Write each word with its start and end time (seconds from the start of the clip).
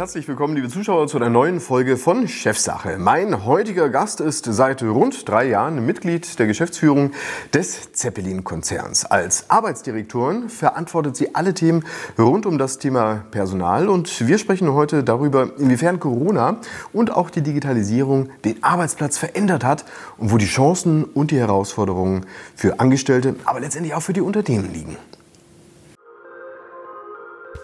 herzlich 0.00 0.26
willkommen, 0.28 0.56
liebe 0.56 0.70
Zuschauer, 0.70 1.08
zu 1.08 1.18
einer 1.18 1.28
neuen 1.28 1.60
Folge 1.60 1.98
von 1.98 2.26
Chefsache. 2.26 2.96
Mein 2.96 3.44
heutiger 3.44 3.90
Gast 3.90 4.22
ist 4.22 4.46
seit 4.46 4.82
rund 4.82 5.28
drei 5.28 5.46
Jahren 5.46 5.84
Mitglied 5.84 6.38
der 6.38 6.46
Geschäftsführung 6.46 7.10
des 7.52 7.92
Zeppelin-Konzerns. 7.92 9.04
Als 9.04 9.50
Arbeitsdirektorin 9.50 10.48
verantwortet 10.48 11.16
sie 11.16 11.34
alle 11.34 11.52
Themen 11.52 11.84
rund 12.18 12.46
um 12.46 12.56
das 12.56 12.78
Thema 12.78 13.24
Personal 13.30 13.90
und 13.90 14.26
wir 14.26 14.38
sprechen 14.38 14.72
heute 14.72 15.04
darüber, 15.04 15.50
inwiefern 15.58 16.00
Corona 16.00 16.56
und 16.94 17.14
auch 17.14 17.28
die 17.28 17.42
Digitalisierung 17.42 18.30
den 18.46 18.64
Arbeitsplatz 18.64 19.18
verändert 19.18 19.64
hat 19.64 19.84
und 20.16 20.32
wo 20.32 20.38
die 20.38 20.46
Chancen 20.46 21.04
und 21.04 21.30
die 21.30 21.38
Herausforderungen 21.38 22.24
für 22.56 22.80
Angestellte, 22.80 23.36
aber 23.44 23.60
letztendlich 23.60 23.92
auch 23.92 24.00
für 24.00 24.14
die 24.14 24.22
Unternehmen 24.22 24.72
liegen. 24.72 24.96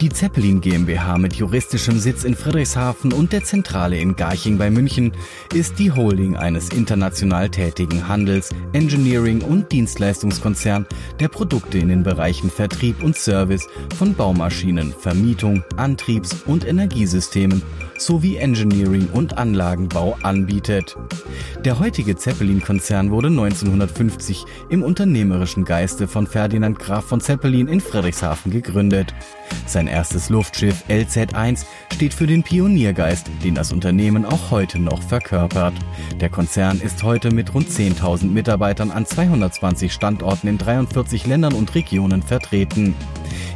Die 0.03 0.11
Zeppelin 0.11 0.61
GmbH 0.61 1.17
mit 1.17 1.37
juristischem 1.37 1.99
Sitz 1.99 2.25
in 2.25 2.35
Friedrichshafen 2.35 3.15
und 3.15 3.33
der 3.33 3.45
Zentrale 3.45 3.99
in 3.99 4.15
Garching 4.15 4.59
bei 4.59 4.69
München 4.69 5.13
ist 5.55 5.79
die 5.79 5.91
Holding 5.91 6.37
eines 6.37 6.69
international 6.69 7.49
tätigen 7.49 8.07
Handels-, 8.07 8.51
Engineering- 8.75 9.41
und 9.41 9.73
Dienstleistungskonzern, 9.73 10.87
der 11.19 11.29
Produkte 11.29 11.79
in 11.79 11.89
den 11.89 12.03
Bereichen 12.03 12.51
Vertrieb 12.51 13.03
und 13.03 13.17
Service 13.17 13.69
von 13.97 14.15
Baumaschinen, 14.15 14.93
Vermietung, 14.93 15.65
Antriebs- 15.79 16.43
und 16.45 16.67
Energiesystemen 16.67 17.63
sowie 17.99 18.37
Engineering 18.37 19.09
und 19.13 19.39
Anlagenbau 19.39 20.17
anbietet. 20.23 20.97
Der 21.65 21.79
heutige 21.79 22.17
Zeppelin-Konzern 22.17 23.11
wurde 23.11 23.29
1950 23.29 24.45
im 24.69 24.83
unternehmerischen 24.83 25.65
Geiste 25.65 26.07
von 26.07 26.27
Ferdinand 26.27 26.79
Graf 26.79 27.07
von 27.07 27.21
Zeppelin 27.21 27.69
in 27.69 27.81
Friedrichshafen 27.81 28.53
gegründet. 28.53 29.15
Sein 29.67 29.87
erstes 29.87 30.29
Luftschiff 30.29 30.85
LZ1 30.89 31.65
steht 31.93 32.15
für 32.15 32.27
den 32.27 32.43
Pioniergeist, 32.43 33.27
den 33.43 33.55
das 33.55 33.73
Unternehmen 33.73 34.25
auch 34.25 34.51
heute 34.51 34.79
noch 34.79 35.03
verkörpert. 35.03 35.75
Der 36.21 36.29
Konzern 36.29 36.81
ist 36.81 37.03
heute 37.03 37.31
mit 37.33 37.55
rund 37.55 37.69
10.000 37.69 38.27
Mitarbeitern 38.27 38.91
an 38.91 39.07
220 39.07 39.93
Standorten 39.93 40.49
in 40.49 40.59
43 40.59 41.27
Ländern 41.27 41.55
und 41.55 41.75
Regionen 41.75 42.23
vertreten. 42.23 42.95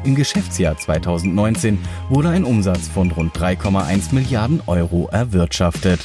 Im 0.02 0.14
Geschäftsjahr 0.14 0.78
2019 0.78 1.78
wurde 2.08 2.30
ein 2.30 2.44
Umsatz 2.44 2.88
von 2.88 3.10
rund 3.10 3.36
3,1 3.36 4.14
Milliarden 4.14 4.29
Euro 4.68 5.08
erwirtschaftet. 5.10 5.98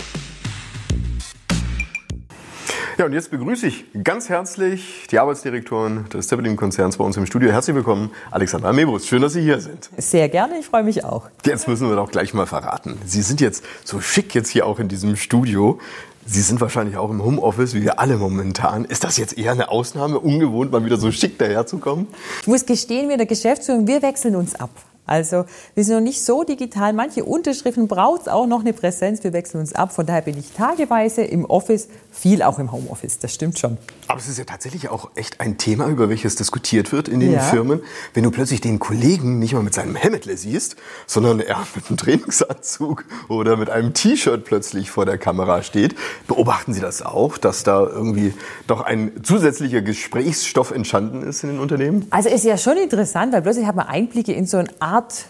Ja, 2.97 3.05
und 3.05 3.13
jetzt 3.13 3.29
begrüße 3.29 3.67
ich 3.67 3.85
ganz 4.03 4.29
herzlich 4.29 5.05
die 5.11 5.19
Arbeitsdirektorin 5.19 6.05
des 6.11 6.27
Zeppelin-Konzerns 6.29 6.97
bei 6.97 7.03
uns 7.03 7.17
im 7.17 7.27
Studio. 7.27 7.51
Herzlich 7.51 7.75
willkommen, 7.75 8.09
Alexandra 8.31 8.73
Mebrus. 8.73 9.05
Schön, 9.05 9.21
dass 9.21 9.33
Sie 9.33 9.41
hier 9.41 9.59
sind. 9.59 9.91
Sehr 9.97 10.27
gerne, 10.27 10.57
ich 10.59 10.65
freue 10.65 10.83
mich 10.83 11.03
auch. 11.03 11.29
Jetzt 11.45 11.67
müssen 11.67 11.87
wir 11.87 11.95
doch 11.95 12.09
gleich 12.09 12.33
mal 12.33 12.47
verraten. 12.47 12.97
Sie 13.05 13.21
sind 13.21 13.41
jetzt 13.41 13.63
so 13.83 14.01
schick 14.01 14.33
jetzt 14.33 14.49
hier 14.49 14.65
auch 14.65 14.79
in 14.79 14.87
diesem 14.87 15.17
Studio. 15.17 15.79
Sie 16.25 16.41
sind 16.41 16.59
wahrscheinlich 16.61 16.97
auch 16.97 17.11
im 17.11 17.23
Homeoffice, 17.23 17.75
wie 17.75 17.83
wir 17.83 17.99
alle 17.99 18.17
momentan. 18.17 18.85
Ist 18.85 19.03
das 19.03 19.17
jetzt 19.17 19.37
eher 19.37 19.51
eine 19.51 19.69
Ausnahme, 19.69 20.19
ungewohnt, 20.19 20.71
mal 20.71 20.83
wieder 20.83 20.97
so 20.97 21.11
schick 21.11 21.37
daherzukommen? 21.37 22.07
Ich 22.41 22.47
muss 22.47 22.65
gestehen, 22.65 23.07
wir 23.07 23.13
in 23.13 23.19
der 23.19 23.27
Geschäftsführung, 23.27 23.85
wir 23.85 24.01
wechseln 24.01 24.35
uns 24.35 24.55
ab. 24.55 24.71
Also 25.05 25.45
wir 25.75 25.83
sind 25.83 25.95
noch 25.95 26.01
nicht 26.01 26.23
so 26.23 26.43
digital. 26.43 26.93
Manche 26.93 27.23
Unterschriften 27.23 27.87
braucht 27.87 28.21
es 28.21 28.27
auch 28.27 28.47
noch 28.47 28.61
eine 28.61 28.73
Präsenz. 28.73 29.23
Wir 29.23 29.33
wechseln 29.33 29.59
uns 29.59 29.73
ab. 29.73 29.93
Von 29.93 30.05
daher 30.05 30.21
bin 30.21 30.37
ich 30.37 30.51
tageweise 30.51 31.21
im 31.23 31.45
Office, 31.45 31.87
viel 32.11 32.41
auch 32.41 32.59
im 32.59 32.71
Homeoffice. 32.71 33.19
Das 33.19 33.33
stimmt 33.33 33.59
schon. 33.59 33.77
Aber 34.07 34.19
es 34.19 34.27
ist 34.27 34.37
ja 34.37 34.45
tatsächlich 34.45 34.89
auch 34.89 35.11
echt 35.15 35.39
ein 35.39 35.57
Thema, 35.57 35.87
über 35.87 36.09
welches 36.09 36.35
diskutiert 36.35 36.91
wird 36.91 37.07
in 37.07 37.19
den 37.19 37.33
ja. 37.33 37.39
Firmen. 37.39 37.81
Wenn 38.13 38.23
du 38.23 38.31
plötzlich 38.31 38.61
den 38.61 38.79
Kollegen 38.79 39.39
nicht 39.39 39.53
mal 39.53 39.63
mit 39.63 39.73
seinem 39.73 39.95
Hemmetle 39.95 40.37
siehst, 40.37 40.75
sondern 41.07 41.39
er 41.39 41.65
mit 41.75 41.87
einem 41.87 41.97
Trainingsanzug 41.97 43.05
oder 43.27 43.57
mit 43.57 43.69
einem 43.69 43.93
T-Shirt 43.93 44.43
plötzlich 44.45 44.91
vor 44.91 45.05
der 45.05 45.17
Kamera 45.17 45.63
steht, 45.63 45.95
beobachten 46.27 46.73
Sie 46.73 46.81
das 46.81 47.01
auch, 47.01 47.37
dass 47.37 47.63
da 47.63 47.81
irgendwie 47.85 48.33
doch 48.67 48.81
ein 48.81 49.11
zusätzlicher 49.23 49.81
Gesprächsstoff 49.81 50.71
entstanden 50.71 51.23
ist 51.23 51.43
in 51.43 51.49
den 51.49 51.59
Unternehmen? 51.59 52.07
Also 52.09 52.29
ist 52.29 52.43
ja 52.43 52.57
schon 52.57 52.77
interessant, 52.77 53.33
weil 53.33 53.41
plötzlich 53.41 53.65
hat 53.65 53.75
man 53.75 53.87
Einblicke 53.87 54.33
in 54.33 54.45
so 54.45 54.57
eine 54.57 54.69
Art 54.95 55.25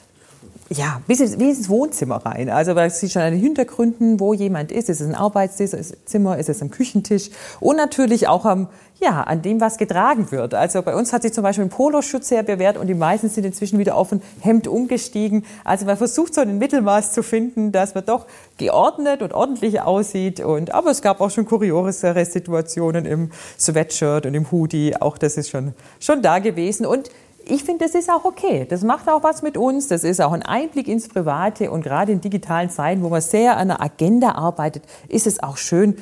ja, 0.70 1.02
bis 1.06 1.20
ins 1.20 1.70
Wohnzimmer 1.70 2.26
rein. 2.26 2.50
Also 2.50 2.74
man 2.74 2.90
sieht 2.90 3.12
schon 3.12 3.22
an 3.22 3.34
den 3.34 3.40
Hintergründen, 3.40 4.20
wo 4.20 4.34
jemand 4.34 4.72
ist. 4.72 4.90
Ist 4.90 5.00
es 5.00 5.08
ein 5.08 5.14
Arbeitszimmer, 5.14 6.38
ist 6.38 6.50
es 6.50 6.62
am 6.62 6.72
Küchentisch 6.72 7.30
und 7.60 7.76
natürlich 7.76 8.28
auch 8.28 8.46
am, 8.46 8.68
ja, 9.00 9.22
an 9.22 9.44
dem, 9.44 9.62
was 9.62 9.78
getragen 9.78 10.32
wird. 10.32 10.56
Also 10.56 10.82
bei 10.82 10.96
uns 10.96 11.14
hat 11.14 11.22
sich 11.22 11.34
zum 11.34 11.44
Beispiel 11.44 11.66
ein 11.66 11.70
Poloschutz 11.70 12.30
sehr 12.30 12.42
bewährt 12.42 12.78
und 12.78 12.88
die 12.88 12.96
meisten 12.96 13.30
sind 13.30 13.46
inzwischen 13.46 13.78
wieder 13.78 13.96
auf 13.96 14.12
ein 14.12 14.24
Hemd 14.40 14.68
umgestiegen. 14.68 15.46
Also 15.64 15.86
man 15.86 15.98
versucht 15.98 16.34
so 16.34 16.42
ein 16.42 16.58
Mittelmaß 16.58 17.14
zu 17.14 17.22
finden, 17.22 17.72
dass 17.72 17.94
man 17.94 18.06
doch 18.06 18.26
geordnet 18.58 19.22
und 19.22 19.34
ordentlich 19.34 19.82
aussieht. 19.82 20.40
Und, 20.40 20.74
aber 20.74 20.90
es 20.90 21.04
gab 21.04 21.22
auch 21.22 21.30
schon 21.30 21.46
kuriosere 21.46 22.26
Situationen 22.26 23.06
im 23.06 23.32
Sweatshirt 23.60 24.26
und 24.26 24.34
im 24.34 24.52
Hoodie. 24.52 24.96
Auch 25.00 25.20
das 25.20 25.38
ist 25.38 25.50
schon, 25.50 25.74
schon 26.00 26.24
da 26.24 26.40
gewesen. 26.40 26.88
Und 26.88 27.12
ich 27.48 27.64
finde, 27.64 27.86
das 27.86 27.94
ist 27.96 28.10
auch 28.10 28.26
okay. 28.26 28.66
Das 28.68 28.82
macht 28.82 29.08
auch 29.08 29.24
was 29.24 29.42
mit 29.42 29.58
uns. 29.58 29.88
Das 29.88 30.04
ist 30.04 30.20
auch 30.20 30.34
ein 30.34 30.42
Einblick 30.42 30.88
ins 30.88 31.08
Private. 31.08 31.70
Und 31.70 31.84
gerade 31.84 32.12
in 32.12 32.22
digitalen 32.22 32.70
Zeiten, 32.70 33.04
wo 33.04 33.10
man 33.10 33.22
sehr 33.22 33.58
an 33.58 33.68
der 33.68 33.82
Agenda 33.82 34.32
arbeitet, 34.32 34.84
ist 35.08 35.28
es 35.28 35.42
auch 35.42 35.58
schön, 35.58 35.96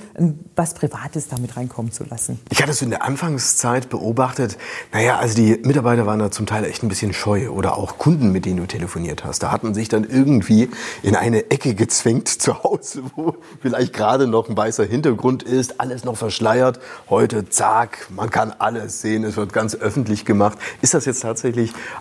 was 0.56 0.74
Privates 0.74 1.28
damit 1.28 1.58
reinkommen 1.58 1.92
zu 1.92 2.06
lassen. 2.06 2.40
Ich 2.50 2.62
hatte 2.62 2.72
es 2.72 2.82
in 2.82 2.90
der 2.90 3.04
Anfangszeit 3.04 3.90
beobachtet. 3.90 4.58
Naja, 4.94 5.18
also 5.18 5.36
die 5.36 5.60
Mitarbeiter 5.64 6.06
waren 6.06 6.20
da 6.20 6.32
zum 6.32 6.46
Teil 6.46 6.64
echt 6.64 6.82
ein 6.82 6.88
bisschen 6.88 7.14
scheu. 7.14 7.50
Oder 7.50 7.78
auch 7.78 7.98
Kunden, 7.98 8.32
mit 8.32 8.46
denen 8.46 8.58
du 8.58 8.66
telefoniert 8.66 9.26
hast. 9.26 9.44
Da 9.44 9.52
hat 9.52 9.64
man 9.64 9.74
sich 9.74 9.90
dann 9.90 10.06
irgendwie 10.06 10.70
in 11.02 11.16
eine 11.16 11.52
Ecke 11.52 11.76
gezwängt 11.76 12.30
zu 12.30 12.64
Hause, 12.64 13.04
wo 13.16 13.36
vielleicht 13.62 13.92
gerade 13.92 14.28
noch 14.28 14.48
ein 14.48 14.56
weißer 14.56 14.86
Hintergrund 14.86 15.44
ist, 15.44 15.82
alles 15.82 16.06
noch 16.06 16.16
verschleiert. 16.16 16.80
Heute, 17.10 17.50
zack, 17.50 18.08
man 18.16 18.30
kann 18.30 18.54
alles 18.58 19.02
sehen. 19.02 19.26
Es 19.26 19.36
wird 19.36 19.52
ganz 19.52 19.76
öffentlich 19.76 20.24
gemacht. 20.24 20.58
Ist 20.82 20.94
das 20.94 21.06
jetzt 21.06 21.20
tatsächlich 21.20 21.33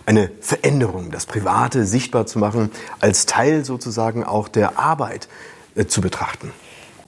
eine 0.07 0.31
Veränderung, 0.41 1.11
das 1.11 1.27
Private 1.27 1.85
sichtbar 1.87 2.27
zu 2.27 2.39
machen, 2.39 2.71
als 3.01 3.27
Teil 3.27 3.65
sozusagen 3.65 4.25
auch 4.25 4.49
der 4.49 4.79
Arbeit 4.79 5.29
äh, 5.75 5.87
zu 5.87 6.01
betrachten. 6.01 6.53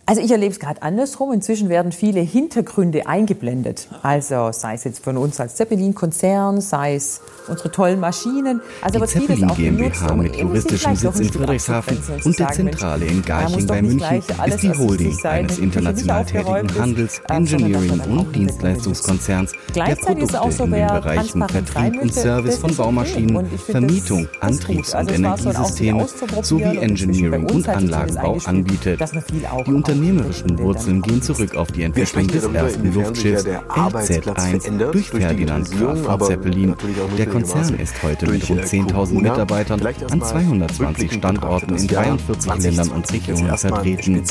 Also 0.06 0.20
ich 0.20 0.31
erlebe 0.31 0.53
es 0.53 0.60
gerade 0.60 0.82
andersrum. 0.82 1.32
Inzwischen 1.32 1.70
werden 1.70 1.91
viele 1.91 2.20
Hintergründe 2.20 3.06
eingeblendet. 3.06 3.88
Also 4.03 4.50
sei 4.53 4.75
es 4.75 4.84
jetzt 4.84 5.03
von 5.03 5.16
uns 5.16 5.41
als 5.41 5.56
Zeppelin-Konzern, 5.56 6.60
sei 6.60 6.94
es 6.94 7.22
unsere 7.48 7.70
tollen 7.70 8.00
Maschinen. 8.00 8.60
Also 8.82 8.98
die 8.98 9.06
Zeppelin 9.06 9.48
GmbH 9.56 10.15
mit 10.15 10.37
juristischem 10.37 10.94
Sitz 10.94 11.20
in 11.20 11.32
Friedrichshafen 11.32 11.98
und 12.25 12.38
der 12.38 12.48
Zentrale 12.50 13.06
in 13.06 13.22
Garching 13.22 13.66
bei 13.66 13.81
München 13.81 14.22
ist 14.47 14.62
die 14.62 14.72
Holding 14.72 15.25
eines 15.25 15.59
international 15.59 16.25
tätigen 16.25 16.78
Handels-, 16.78 17.21
Engineering- 17.28 18.00
und 18.00 18.34
Dienstleistungskonzerns, 18.34 19.53
der 19.75 19.97
Produkte 19.97 20.38
in 20.65 20.71
den 20.71 20.86
Bereichen 20.86 21.48
Vertrieb 21.48 22.03
und 22.03 22.12
Service 22.15 22.59
von 22.59 22.75
Baumaschinen, 22.76 23.47
Vermietung, 23.59 24.28
Antriebs- 24.41 24.92
und 24.92 24.98
also 24.98 25.15
Energiesysteme 25.15 26.06
sowie 26.42 26.76
Engineering- 26.76 27.50
und 27.50 27.69
Anlagenbau 27.69 28.38
anbietet. 28.44 29.00
Die 29.32 29.47
unternehmerischen 29.94 30.59
Wurzeln 30.59 31.03
gehen 31.03 31.22
zurück 31.22 31.56
auf 31.56 31.71
die 31.71 31.84
Entwicklung 31.84 32.27
des 32.27 32.44
ersten 32.44 32.93
Luftschiffs 32.93 33.44
LZ-1 33.44 34.91
durch 34.91 35.10
Ferdinand 35.10 35.71
Graf 35.71 36.00
von 36.00 36.21
Zeppelin. 36.21 36.75
Der 37.16 37.27
Konzern 37.27 37.75
ist 37.78 38.03
heute 38.03 38.28
mit 38.28 38.49
rund 38.49 38.62
10.000 38.62 39.21
Mitarbeitern 39.21 39.81
an 40.10 40.21
220 40.22 41.12
Standorten 41.12 41.77
in 41.77 41.87
43 41.87 42.62
Ländern 42.62 42.88
und 42.88 43.12
Regionen 43.12 43.56
vertreten. 43.56 44.22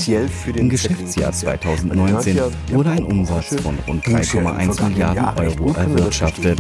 Im 0.53 0.69
Geschäftsjahr 0.69 1.31
2019 1.31 2.39
wurde 2.71 2.89
ein 2.89 3.05
Umsatz 3.05 3.55
von 3.61 3.77
rund 3.87 4.03
3,1 4.05 4.89
Milliarden 4.89 5.25
Euro 5.39 5.73
erwirtschaftet. 5.73 6.59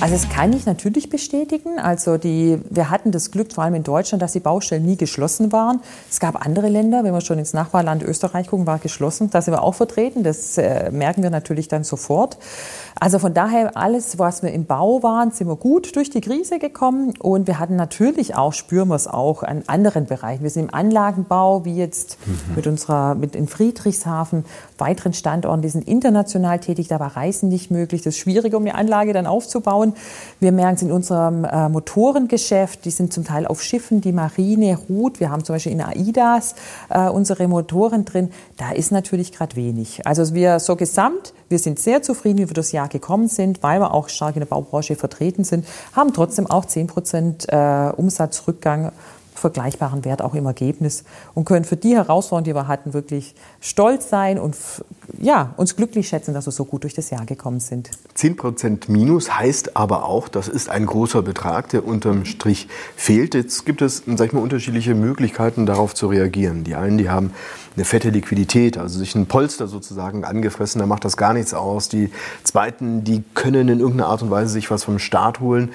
Also 0.00 0.14
das 0.14 0.28
kann 0.28 0.52
ich 0.52 0.66
natürlich 0.66 1.10
bestätigen. 1.10 1.78
Also 1.78 2.18
die, 2.18 2.58
wir 2.70 2.90
hatten 2.90 3.10
das 3.10 3.30
Glück, 3.30 3.52
vor 3.52 3.64
allem 3.64 3.74
in 3.74 3.82
Deutschland, 3.82 4.22
dass 4.22 4.32
die 4.32 4.40
Baustellen 4.40 4.84
nie 4.84 4.96
geschlossen 4.96 5.50
waren. 5.50 5.80
Es 6.10 6.20
gab 6.20 6.44
andere 6.44 6.68
Länder, 6.68 7.02
wenn 7.04 7.12
wir 7.12 7.20
schon 7.20 7.38
ins 7.38 7.52
Nachbarland 7.52 8.02
Österreich 8.02 8.27
Österreich 8.28 8.48
gucken, 8.48 8.66
war 8.66 8.78
geschlossen. 8.78 9.30
Da 9.30 9.40
sind 9.40 9.54
wir 9.54 9.62
auch 9.62 9.74
vertreten. 9.74 10.22
Das 10.22 10.58
äh, 10.58 10.90
merken 10.90 11.22
wir 11.22 11.30
natürlich 11.30 11.68
dann 11.68 11.84
sofort. 11.84 12.38
Also 13.00 13.18
von 13.18 13.32
daher 13.32 13.76
alles, 13.76 14.18
was 14.18 14.42
wir 14.42 14.52
im 14.52 14.66
Bau 14.66 15.02
waren, 15.02 15.30
sind 15.30 15.46
wir 15.46 15.56
gut 15.56 15.94
durch 15.96 16.10
die 16.10 16.20
Krise 16.20 16.58
gekommen. 16.58 17.14
Und 17.18 17.46
wir 17.46 17.58
hatten 17.58 17.76
natürlich 17.76 18.34
auch, 18.34 18.52
spüren 18.52 18.88
wir 18.88 18.96
es 18.96 19.06
auch, 19.06 19.42
an 19.42 19.62
anderen 19.66 20.06
Bereichen. 20.06 20.42
Wir 20.42 20.50
sind 20.50 20.64
im 20.64 20.74
Anlagenbau, 20.74 21.64
wie 21.64 21.76
jetzt 21.76 22.18
mhm. 22.26 22.56
mit 22.56 22.66
unserer, 22.66 23.14
mit 23.14 23.34
in 23.34 23.48
Friedrichshafen, 23.48 24.44
weiteren 24.78 25.12
Standorten, 25.12 25.62
die 25.62 25.68
sind 25.68 25.86
international 25.86 26.58
tätig. 26.58 26.88
Da 26.88 27.00
war 27.00 27.16
Reisen 27.16 27.48
nicht 27.48 27.70
möglich. 27.70 28.02
Das 28.02 28.14
ist 28.14 28.20
schwierig, 28.20 28.54
um 28.54 28.62
eine 28.62 28.74
Anlage 28.74 29.12
dann 29.12 29.26
aufzubauen. 29.26 29.94
Wir 30.40 30.52
merken 30.52 30.74
es 30.74 30.82
in 30.82 30.92
unserem 30.92 31.44
äh, 31.44 31.68
Motorengeschäft. 31.68 32.84
Die 32.84 32.90
sind 32.90 33.12
zum 33.12 33.24
Teil 33.24 33.46
auf 33.46 33.62
Schiffen, 33.62 34.00
die 34.00 34.12
Marine, 34.12 34.78
Hut. 34.88 35.20
Wir 35.20 35.30
haben 35.30 35.44
zum 35.44 35.54
Beispiel 35.54 35.72
in 35.72 35.80
AIDAS 35.80 36.56
äh, 36.88 37.08
unsere 37.08 37.46
Motoren 37.46 38.04
drin. 38.04 38.17
Da 38.56 38.72
ist 38.72 38.92
natürlich 38.92 39.32
gerade 39.32 39.56
wenig. 39.56 40.06
Also 40.06 40.34
wir 40.34 40.60
so 40.60 40.76
gesamt, 40.76 41.32
wir 41.48 41.58
sind 41.58 41.78
sehr 41.78 42.02
zufrieden, 42.02 42.38
wie 42.38 42.48
wir 42.48 42.54
das 42.54 42.72
Jahr 42.72 42.88
gekommen 42.88 43.28
sind, 43.28 43.62
weil 43.62 43.80
wir 43.80 43.94
auch 43.94 44.08
stark 44.08 44.36
in 44.36 44.40
der 44.40 44.46
Baubranche 44.46 44.96
vertreten 44.96 45.44
sind, 45.44 45.66
haben 45.94 46.12
trotzdem 46.12 46.46
auch 46.46 46.64
10 46.64 46.86
Prozent 46.86 47.46
äh, 47.48 47.92
Umsatzrückgang 47.96 48.92
vergleichbaren 49.38 50.04
Wert 50.04 50.22
auch 50.22 50.34
im 50.34 50.46
Ergebnis 50.46 51.04
und 51.34 51.44
können 51.44 51.64
für 51.64 51.76
die 51.76 51.94
Herausforderungen, 51.94 52.44
die 52.44 52.54
wir 52.54 52.68
hatten, 52.68 52.92
wirklich 52.92 53.34
stolz 53.60 54.08
sein 54.08 54.38
und 54.38 54.56
ja, 55.20 55.54
uns 55.56 55.76
glücklich 55.76 56.08
schätzen, 56.08 56.34
dass 56.34 56.46
wir 56.46 56.52
so 56.52 56.64
gut 56.64 56.82
durch 56.82 56.94
das 56.94 57.10
Jahr 57.10 57.24
gekommen 57.24 57.60
sind. 57.60 57.90
10% 58.16 58.90
Minus 58.90 59.36
heißt 59.38 59.76
aber 59.76 60.04
auch, 60.04 60.28
das 60.28 60.48
ist 60.48 60.68
ein 60.68 60.86
großer 60.86 61.22
Betrag, 61.22 61.68
der 61.70 61.86
unterm 61.86 62.24
Strich 62.24 62.68
fehlt. 62.96 63.34
Jetzt 63.34 63.64
gibt 63.64 63.82
es, 63.82 64.02
sag 64.06 64.26
ich 64.26 64.32
mal, 64.32 64.40
unterschiedliche 64.40 64.94
Möglichkeiten, 64.94 65.66
darauf 65.66 65.94
zu 65.94 66.08
reagieren. 66.08 66.64
Die 66.64 66.74
einen, 66.74 66.98
die 66.98 67.10
haben 67.10 67.32
eine 67.76 67.84
fette 67.84 68.10
Liquidität, 68.10 68.76
also 68.76 68.98
sich 68.98 69.14
ein 69.14 69.26
Polster 69.26 69.68
sozusagen 69.68 70.24
angefressen, 70.24 70.80
da 70.80 70.86
macht 70.86 71.04
das 71.04 71.16
gar 71.16 71.32
nichts 71.32 71.54
aus. 71.54 71.88
Die 71.88 72.10
zweiten, 72.42 73.04
die 73.04 73.22
können 73.34 73.68
in 73.68 73.80
irgendeiner 73.80 74.10
Art 74.10 74.22
und 74.22 74.30
Weise 74.30 74.52
sich 74.52 74.70
was 74.70 74.84
vom 74.84 74.98
Staat 74.98 75.40
holen. 75.40 75.70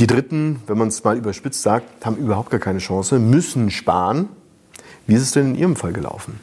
Die 0.00 0.06
Dritten, 0.06 0.62
wenn 0.66 0.78
man 0.78 0.88
es 0.88 1.04
mal 1.04 1.18
überspitzt 1.18 1.60
sagt, 1.60 2.06
haben 2.06 2.16
überhaupt 2.16 2.48
gar 2.48 2.58
keine 2.58 2.78
Chance, 2.78 3.18
müssen 3.18 3.70
sparen. 3.70 4.30
Wie 5.06 5.12
ist 5.14 5.20
es 5.20 5.32
denn 5.32 5.50
in 5.50 5.56
Ihrem 5.56 5.76
Fall 5.76 5.92
gelaufen? 5.92 6.40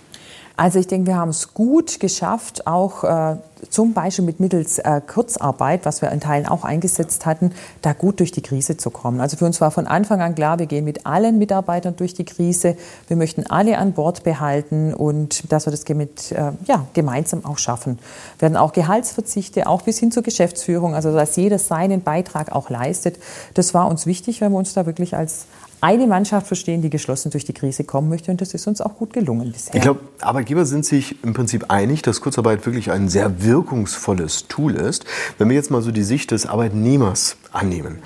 Also 0.60 0.80
ich 0.80 0.88
denke, 0.88 1.06
wir 1.06 1.18
haben 1.18 1.30
es 1.30 1.54
gut 1.54 2.00
geschafft, 2.00 2.66
auch 2.66 3.04
äh, 3.04 3.36
zum 3.70 3.94
Beispiel 3.94 4.26
mit 4.26 4.40
mittels 4.40 4.80
äh, 4.80 5.02
Kurzarbeit, 5.06 5.86
was 5.86 6.02
wir 6.02 6.12
in 6.12 6.20
Teilen 6.20 6.48
auch 6.48 6.64
eingesetzt 6.64 7.28
hatten, 7.28 7.52
da 7.84 7.94
gut 7.94 8.20
durch 8.20 8.32
die 8.32 8.42
Krise 8.42 8.76
zu 8.76 8.90
kommen. 8.90 9.22
Also 9.22 9.38
für 9.38 9.46
uns 9.46 9.62
war 9.62 9.70
von 9.70 9.86
Anfang 9.86 10.20
an 10.20 10.34
klar, 10.34 10.58
wir 10.58 10.66
gehen 10.66 10.84
mit 10.84 11.06
allen 11.06 11.38
Mitarbeitern 11.38 11.96
durch 11.96 12.16
die 12.16 12.26
Krise. 12.26 12.76
Wir 13.08 13.18
möchten 13.18 13.46
alle 13.46 13.78
an 13.78 13.94
Bord 13.94 14.24
behalten 14.24 14.96
und 14.96 15.52
dass 15.52 15.68
wir 15.68 15.72
das 15.72 15.88
mit, 15.90 16.32
äh, 16.32 16.54
ja, 16.66 16.88
gemeinsam 16.94 17.46
auch 17.46 17.60
schaffen. 17.60 18.00
Wir 18.40 18.48
werden 18.50 18.58
auch 18.58 18.74
Gehaltsverzichte, 18.74 19.68
auch 19.68 19.84
bis 19.84 20.00
hin 20.00 20.12
zur 20.12 20.24
Geschäftsführung, 20.24 20.96
also 20.96 21.14
dass 21.14 21.36
jeder 21.36 21.60
seinen 21.60 22.02
Beitrag 22.02 22.52
auch 22.52 22.72
leistet. 22.72 23.20
Das 23.54 23.76
war 23.76 23.88
uns 23.88 24.08
wichtig, 24.08 24.42
weil 24.42 24.50
wir 24.50 24.58
uns 24.58 24.74
da 24.74 24.88
wirklich 24.88 25.16
als 25.16 25.46
eine 25.82 26.08
Mannschaft 26.08 26.48
verstehen, 26.48 26.82
die 26.82 26.90
geschlossen 26.90 27.32
durch 27.32 27.46
die 27.46 27.54
Krise 27.54 27.84
kommen 27.84 28.10
möchte. 28.10 28.32
Und 28.32 28.42
das 28.42 28.54
ist 28.54 28.68
uns 28.68 28.82
auch 28.82 28.96
gut 28.96 29.14
gelungen 29.14 29.52
bisher. 29.52 29.76
Ich 29.76 29.82
glaube, 29.82 30.02
Arbeitgeber 30.22 30.66
sind 30.66 30.86
sich 30.86 31.24
im 31.24 31.34
Prinzip 31.34 31.66
einig, 31.70 32.02
dass 32.02 32.22
Kurzarbeit 32.22 32.66
wirklich 32.66 32.92
ein 32.92 33.10
sehr 33.10 33.44
wirkungsvolles 33.44 34.48
Tool 34.48 34.76
ist. 34.76 35.06
Wenn 35.38 35.50
wir 35.50 35.56
jetzt 35.56 35.72
mal 35.72 35.82
so 35.82 35.92
die 35.92 36.04
Sicht 36.04 36.32
des 36.32 36.46
Arbeitnehmers 36.46 37.38
annehmen. 37.52 38.00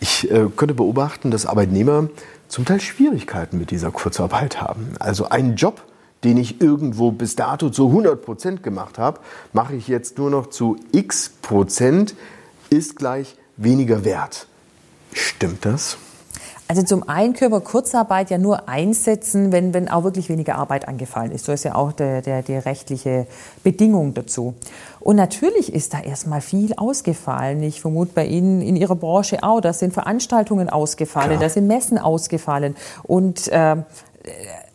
Ich 0.00 0.30
äh, 0.30 0.46
könnte 0.56 0.74
beobachten, 0.74 1.30
dass 1.30 1.46
Arbeitnehmer 1.46 2.08
zum 2.48 2.64
Teil 2.64 2.80
Schwierigkeiten 2.80 3.58
mit 3.58 3.70
dieser 3.70 3.90
Kurzarbeit 3.90 4.60
haben. 4.60 4.94
Also 4.98 5.28
ein 5.28 5.56
Job, 5.56 5.82
den 6.24 6.36
ich 6.36 6.60
irgendwo 6.60 7.10
bis 7.10 7.36
dato 7.36 7.70
zu 7.70 7.88
100 7.88 8.22
Prozent 8.22 8.62
gemacht 8.62 8.98
habe, 8.98 9.20
mache 9.52 9.74
ich 9.74 9.88
jetzt 9.88 10.18
nur 10.18 10.30
noch 10.30 10.48
zu 10.48 10.76
x 10.92 11.32
Prozent, 11.42 12.14
ist 12.70 12.96
gleich 12.96 13.36
weniger 13.56 14.04
wert. 14.04 14.46
Stimmt 15.12 15.64
das? 15.64 15.96
Also 16.66 16.82
zum 16.82 17.06
einen 17.08 17.34
können 17.34 17.52
wir 17.52 17.60
Kurzarbeit 17.60 18.30
ja 18.30 18.38
nur 18.38 18.70
einsetzen, 18.70 19.52
wenn, 19.52 19.74
wenn 19.74 19.90
auch 19.90 20.02
wirklich 20.02 20.30
weniger 20.30 20.54
Arbeit 20.54 20.88
angefallen 20.88 21.30
ist. 21.30 21.44
So 21.44 21.52
ist 21.52 21.64
ja 21.64 21.74
auch 21.74 21.92
der, 21.92 22.22
der, 22.22 22.42
die 22.42 22.56
rechtliche 22.56 23.26
Bedingung 23.62 24.14
dazu. 24.14 24.54
Und 25.00 25.16
natürlich 25.16 25.74
ist 25.74 25.92
da 25.92 26.00
erstmal 26.00 26.40
viel 26.40 26.72
ausgefallen. 26.74 27.62
Ich 27.62 27.82
vermute 27.82 28.12
bei 28.14 28.24
Ihnen 28.24 28.62
in 28.62 28.76
Ihrer 28.76 28.96
Branche 28.96 29.42
auch. 29.42 29.60
Da 29.60 29.74
sind 29.74 29.92
Veranstaltungen 29.92 30.70
ausgefallen, 30.70 31.38
da 31.38 31.50
sind 31.50 31.66
Messen 31.66 31.98
ausgefallen. 31.98 32.76
Und 33.02 33.48
äh, 33.48 33.76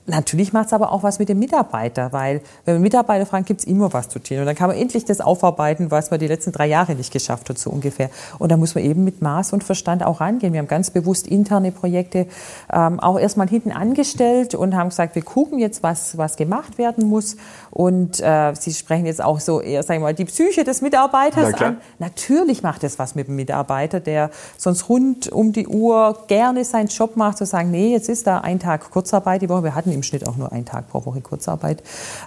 Natürlich 0.09 0.53
macht 0.53 0.67
es 0.67 0.73
aber 0.73 0.91
auch 0.91 1.03
was 1.03 1.19
mit 1.19 1.29
dem 1.29 1.39
Mitarbeiter, 1.39 2.11
weil 2.11 2.41
wenn 2.65 2.75
man 2.75 2.81
Mitarbeiter 2.81 3.25
fragen, 3.25 3.45
gibt 3.45 3.61
es 3.61 3.67
immer 3.67 3.93
was 3.93 4.09
zu 4.09 4.19
tun. 4.19 4.39
Und 4.39 4.45
dann 4.45 4.55
kann 4.55 4.69
man 4.69 4.77
endlich 4.77 5.05
das 5.05 5.21
aufarbeiten, 5.21 5.91
was 5.91 6.11
man 6.11 6.19
die 6.19 6.27
letzten 6.27 6.51
drei 6.51 6.67
Jahre 6.67 6.95
nicht 6.95 7.11
geschafft 7.11 7.49
hat, 7.49 7.57
so 7.57 7.69
ungefähr. 7.69 8.09
Und 8.37 8.51
da 8.51 8.57
muss 8.57 8.75
man 8.75 8.83
eben 8.83 9.03
mit 9.03 9.21
Maß 9.21 9.53
und 9.53 9.63
Verstand 9.63 10.03
auch 10.03 10.21
rangehen. 10.21 10.53
Wir 10.53 10.59
haben 10.59 10.67
ganz 10.67 10.89
bewusst 10.89 11.27
interne 11.27 11.71
Projekte 11.71 12.27
ähm, 12.71 12.99
auch 12.99 13.19
erstmal 13.19 13.47
hinten 13.47 13.71
angestellt 13.71 14.55
und 14.55 14.75
haben 14.75 14.89
gesagt, 14.89 15.15
wir 15.15 15.21
gucken 15.21 15.59
jetzt, 15.59 15.83
was, 15.83 16.17
was 16.17 16.35
gemacht 16.35 16.77
werden 16.77 17.07
muss. 17.07 17.37
Und 17.71 18.19
äh, 18.19 18.53
Sie 18.59 18.73
sprechen 18.73 19.05
jetzt 19.05 19.23
auch 19.23 19.39
so 19.39 19.61
eher, 19.61 19.83
sagen 19.83 20.01
wir 20.01 20.07
mal, 20.07 20.13
die 20.13 20.25
Psyche 20.25 20.63
des 20.63 20.81
Mitarbeiters 20.81 21.53
an. 21.55 21.77
Natürlich 21.99 22.63
macht 22.63 22.83
es 22.83 22.99
was 22.99 23.15
mit 23.15 23.27
dem 23.27 23.35
Mitarbeiter, 23.35 23.99
der 23.99 24.31
sonst 24.57 24.89
rund 24.89 25.31
um 25.31 25.53
die 25.53 25.67
Uhr 25.67 26.17
gerne 26.27 26.65
seinen 26.65 26.87
Job 26.87 27.15
macht, 27.15 27.37
zu 27.37 27.45
sagen, 27.45 27.71
nee, 27.71 27.91
jetzt 27.91 28.09
ist 28.09 28.27
da 28.27 28.39
ein 28.39 28.59
Tag 28.59 28.89
Kurzarbeit 28.91 29.41
die 29.41 29.49
Woche. 29.49 29.63
Wir 29.63 29.75
hatten 29.75 29.91
im 29.99 30.03
Schnitt 30.03 30.27
auch 30.27 30.37
nur 30.37 30.51
einen 30.51 30.65
Tag 30.65 30.89
pro 30.89 31.05
Woche 31.05 31.21
Kurzarbeit. 31.21 31.83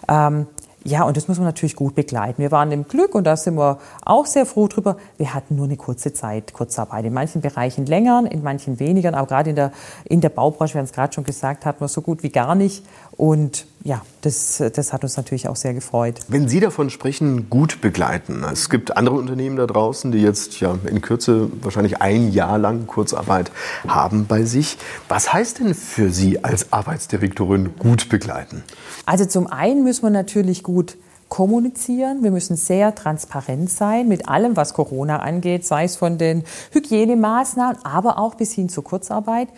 Ähm, 0.09 0.47
ja, 0.85 1.05
und 1.05 1.17
das 1.17 1.29
muss 1.29 1.39
man 1.39 1.47
natürlich 1.47 1.77
gut 1.77 1.95
begleiten. 1.95 2.43
Wir 2.43 2.51
waren 2.51 2.73
im 2.73 2.89
Glück 2.89 3.15
und 3.15 3.25
da 3.25 3.37
sind 3.37 3.55
wir 3.55 3.79
auch 4.05 4.27
sehr 4.27 4.47
froh 4.47 4.67
drüber. 4.67 4.97
Wir 5.17 5.33
hatten 5.33 5.55
nur 5.55 5.67
eine 5.67 5.77
kurze 5.77 6.13
Zeit 6.13 6.53
Kurzarbeit. 6.53 7.05
In 7.05 7.13
manchen 7.13 7.41
Bereichen 7.41 7.87
länger, 7.87 8.25
in 8.29 8.43
manchen 8.43 8.81
weniger. 8.81 9.15
Aber 9.15 9.27
gerade 9.27 9.51
in 9.51 9.57
der, 9.57 9.71
in 10.05 10.21
der 10.21 10.31
Baubranche, 10.31 10.75
wir 10.75 10.81
haben 10.81 10.87
es 10.87 10.93
gerade 10.93 11.13
schon 11.13 11.25
gesagt, 11.25 11.67
hatten 11.67 11.81
wir 11.81 11.89
so 11.89 12.03
gut 12.03 12.23
wie 12.25 12.31
gar 12.31 12.57
nicht. 12.57 12.85
Und 13.23 13.67
ja, 13.85 14.03
das, 14.23 14.61
das 14.75 14.93
hat 14.93 15.05
uns 15.05 15.17
natürlich 15.17 15.47
auch 15.47 15.55
sehr 15.55 15.75
gefreut. 15.75 16.19
Wenn 16.27 16.49
Sie 16.49 16.59
davon 16.59 16.91
sprechen, 16.91 17.49
gut 17.49 17.81
begleiten. 17.81 18.45
Es 18.53 18.69
gibt 18.69 18.97
andere 18.97 19.15
Unternehmen 19.15 19.55
da 19.55 19.69
draußen, 19.69 20.11
die 20.11 20.19
jetzt 20.19 20.59
ja 20.59 20.77
in 20.85 21.01
Kürze 21.03 21.49
wahrscheinlich 21.63 22.03
ein 22.03 22.33
Jahr 22.33 22.59
lang 22.59 22.89
Kurzarbeit 22.89 23.53
haben 23.87 24.27
bei 24.27 24.43
sich. 24.43 24.77
Was 25.09 25.33
heißt 25.33 25.61
denn 25.61 25.77
für 25.77 26.11
Sie 26.11 26.43
als 26.43 26.73
Arbeitsdirektorin 26.73 27.77
gut 27.79 28.09
begleiten? 28.09 28.65
Also 29.07 29.25
zum 29.25 29.47
einen 29.47 29.85
müssen 29.85 30.03
wir 30.03 30.11
natürlich 30.11 30.65
gut 30.65 30.97
kommunizieren. 31.33 32.23
Wir 32.23 32.31
müssen 32.31 32.57
sehr 32.57 32.95
transparent 32.95 33.71
sein 33.71 34.07
mit 34.07 34.29
allem, 34.29 34.55
was 34.55 34.75
Corona 34.75 35.21
angeht, 35.21 35.65
sei 35.65 35.85
es 35.85 35.97
von 35.97 36.19
den 36.19 36.45
Hygienemaßnahmen, 36.73 37.83
aber 37.87 38.19
auch 38.19 38.35
bis 38.35 38.53
hin 38.53 38.69
zur 38.69 38.85
Kurzarbeit. 38.85 39.49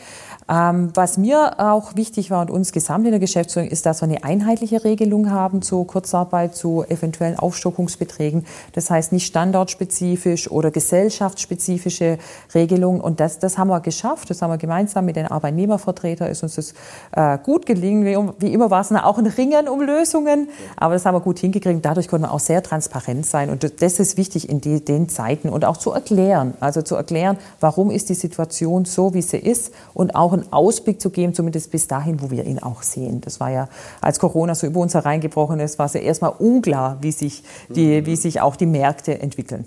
Ähm, 0.49 0.91
was 0.95 1.19
mir 1.19 1.59
auch 1.59 1.97
wichtig 1.97 2.31
war 2.31 2.43
und 2.43 2.51
uns 2.51 2.71
gesamt 2.71 3.07
in 3.07 3.11
der 3.11 3.19
Geschäftsführung 3.19 3.69
ist, 3.71 3.87
dass 3.87 4.03
wir 4.03 4.09
eine 4.09 4.23
einheitliche 4.23 4.85
Regelung 4.85 5.33
haben 5.33 5.63
zu 5.63 5.83
Kurzarbeit, 5.83 6.55
zu 6.55 6.85
eventuellen 6.89 7.41
Aufstockungsbeträgen. 7.41 8.47
Das 8.75 8.91
heißt 8.91 9.11
nicht 9.11 9.27
standortspezifisch 9.27 10.49
oder 10.51 10.71
gesellschaftsspezifische 10.71 12.19
Regelungen. 12.55 13.01
Und 13.01 13.19
das, 13.19 13.41
das 13.41 13.59
haben 13.59 13.69
wir 13.69 13.81
geschafft. 13.81 14.31
Das 14.31 14.43
haben 14.43 14.51
wir 14.51 14.59
gemeinsam 14.59 15.07
mit 15.07 15.17
den 15.17 15.27
Arbeitnehmervertretern. 15.27 16.31
Ist 16.31 16.45
uns 16.45 16.55
das 16.55 16.75
äh, 17.13 17.37
gut 17.43 17.67
gelingen. 17.67 18.05
Wie, 18.05 18.47
wie 18.47 18.53
immer 18.53 18.71
war 18.71 18.83
es 18.83 18.93
auch 18.93 19.19
ein 19.19 19.27
Ringen 19.27 19.67
um 19.67 19.81
Lösungen. 19.81 20.51
Aber 20.77 20.95
das 20.95 21.05
haben 21.05 21.17
wir 21.17 21.21
gut 21.21 21.41
hingekriegt. 21.41 21.64
Dadurch 21.65 22.09
konnten 22.09 22.27
wir 22.27 22.33
auch 22.33 22.41
sehr 22.41 22.63
transparent 22.63 23.27
sein. 23.27 23.51
Und 23.51 23.83
das 23.83 24.01
ist 24.01 24.17
wichtig 24.17 24.49
in 24.49 24.61
die, 24.61 24.85
den 24.85 25.09
Zeiten 25.09 25.49
und 25.49 25.65
auch 25.65 25.77
zu 25.77 25.91
erklären. 25.91 26.55
Also 26.61 26.83
zu 26.83 26.95
erklären, 26.95 27.39
warum 27.61 27.91
ist 27.91 28.09
die 28.09 28.15
Situation 28.15 28.85
so, 28.85 29.15
wie 29.15 29.23
sie 29.23 29.39
ist 29.39 29.73
und 29.95 30.15
auch 30.15 30.33
einen 30.33 30.53
Ausblick 30.53 31.01
zu 31.01 31.11
geben, 31.11 31.35
zumindest 31.35 31.71
bis 31.71 31.89
dahin, 31.89 32.21
wo 32.23 32.31
wir 32.31 32.45
ihn 32.45 32.59
auch 32.59 32.83
sehen. 32.83 33.21
Das 33.21 33.41
war 33.41 33.51
ja, 33.51 33.69
als 34.01 34.19
Corona 34.19 34.55
so 34.55 34.67
über 34.67 34.81
uns 34.81 34.95
hereingebrochen 34.95 35.61
ist, 35.61 35.79
war 35.79 35.87
es 35.87 35.95
ja 35.95 36.01
erstmal 36.01 36.33
unklar, 36.39 36.99
wie 37.01 37.13
sich, 37.13 37.43
die, 37.69 38.07
wie 38.07 38.17
sich 38.17 38.41
auch 38.41 38.57
die 38.57 38.67
Märkte 38.67 39.21
entwickeln. 39.21 39.67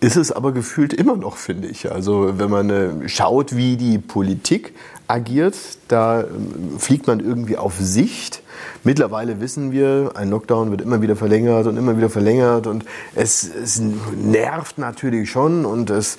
Ist 0.00 0.16
es 0.16 0.30
aber 0.30 0.52
gefühlt 0.52 0.92
immer 0.92 1.16
noch, 1.16 1.36
finde 1.36 1.68
ich. 1.68 1.90
Also 1.90 2.38
wenn 2.38 2.50
man 2.50 2.70
äh, 2.70 3.08
schaut, 3.08 3.56
wie 3.56 3.76
die 3.76 3.98
Politik 3.98 4.74
agiert, 5.08 5.56
da 5.88 6.20
ähm, 6.20 6.78
fliegt 6.78 7.06
man 7.06 7.20
irgendwie 7.20 7.56
auf 7.56 7.76
Sicht. 7.78 8.42
Mittlerweile 8.84 9.40
wissen 9.40 9.72
wir, 9.72 10.12
ein 10.14 10.30
Lockdown 10.30 10.70
wird 10.70 10.80
immer 10.80 11.02
wieder 11.02 11.16
verlängert 11.16 11.66
und 11.66 11.76
immer 11.76 11.96
wieder 11.96 12.10
verlängert 12.10 12.66
und 12.66 12.84
es, 13.14 13.48
es 13.48 13.80
nervt 13.80 14.78
natürlich 14.78 15.30
schon 15.30 15.64
und 15.64 15.90
es 15.90 16.16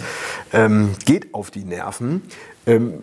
ähm, 0.54 0.92
geht 1.06 1.34
auf 1.34 1.52
die 1.52 1.64
Nerven. 1.64 2.22
Ähm, 2.66 2.96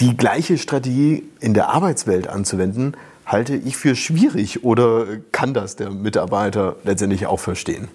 die 0.00 0.16
gleiche 0.16 0.58
Strategie 0.58 1.24
in 1.40 1.54
der 1.54 1.68
Arbeitswelt 1.68 2.28
anzuwenden, 2.28 2.96
halte 3.26 3.54
ich 3.54 3.76
für 3.76 3.96
schwierig 3.96 4.64
oder 4.64 5.06
kann 5.32 5.54
das 5.54 5.76
der 5.76 5.90
Mitarbeiter 5.90 6.76
letztendlich 6.84 7.26
auch 7.26 7.40
verstehen? 7.40 7.88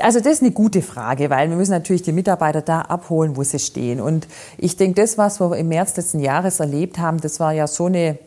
Also 0.00 0.18
das 0.18 0.34
ist 0.34 0.42
eine 0.42 0.50
gute 0.50 0.82
Frage, 0.82 1.30
weil 1.30 1.48
wir 1.50 1.56
müssen 1.56 1.70
natürlich 1.70 2.02
die 2.02 2.12
Mitarbeiter 2.12 2.62
da 2.62 2.80
abholen, 2.80 3.36
wo 3.36 3.44
sie 3.44 3.60
stehen. 3.60 4.00
Und 4.00 4.26
ich 4.58 4.76
denke, 4.76 5.00
das, 5.00 5.18
was 5.18 5.40
wir 5.40 5.56
im 5.56 5.68
März 5.68 5.96
letzten 5.96 6.18
Jahres 6.18 6.58
erlebt 6.58 6.98
haben, 6.98 7.20
das 7.20 7.38
war 7.38 7.52
ja 7.52 7.66
so 7.66 7.86
eine 7.86 8.18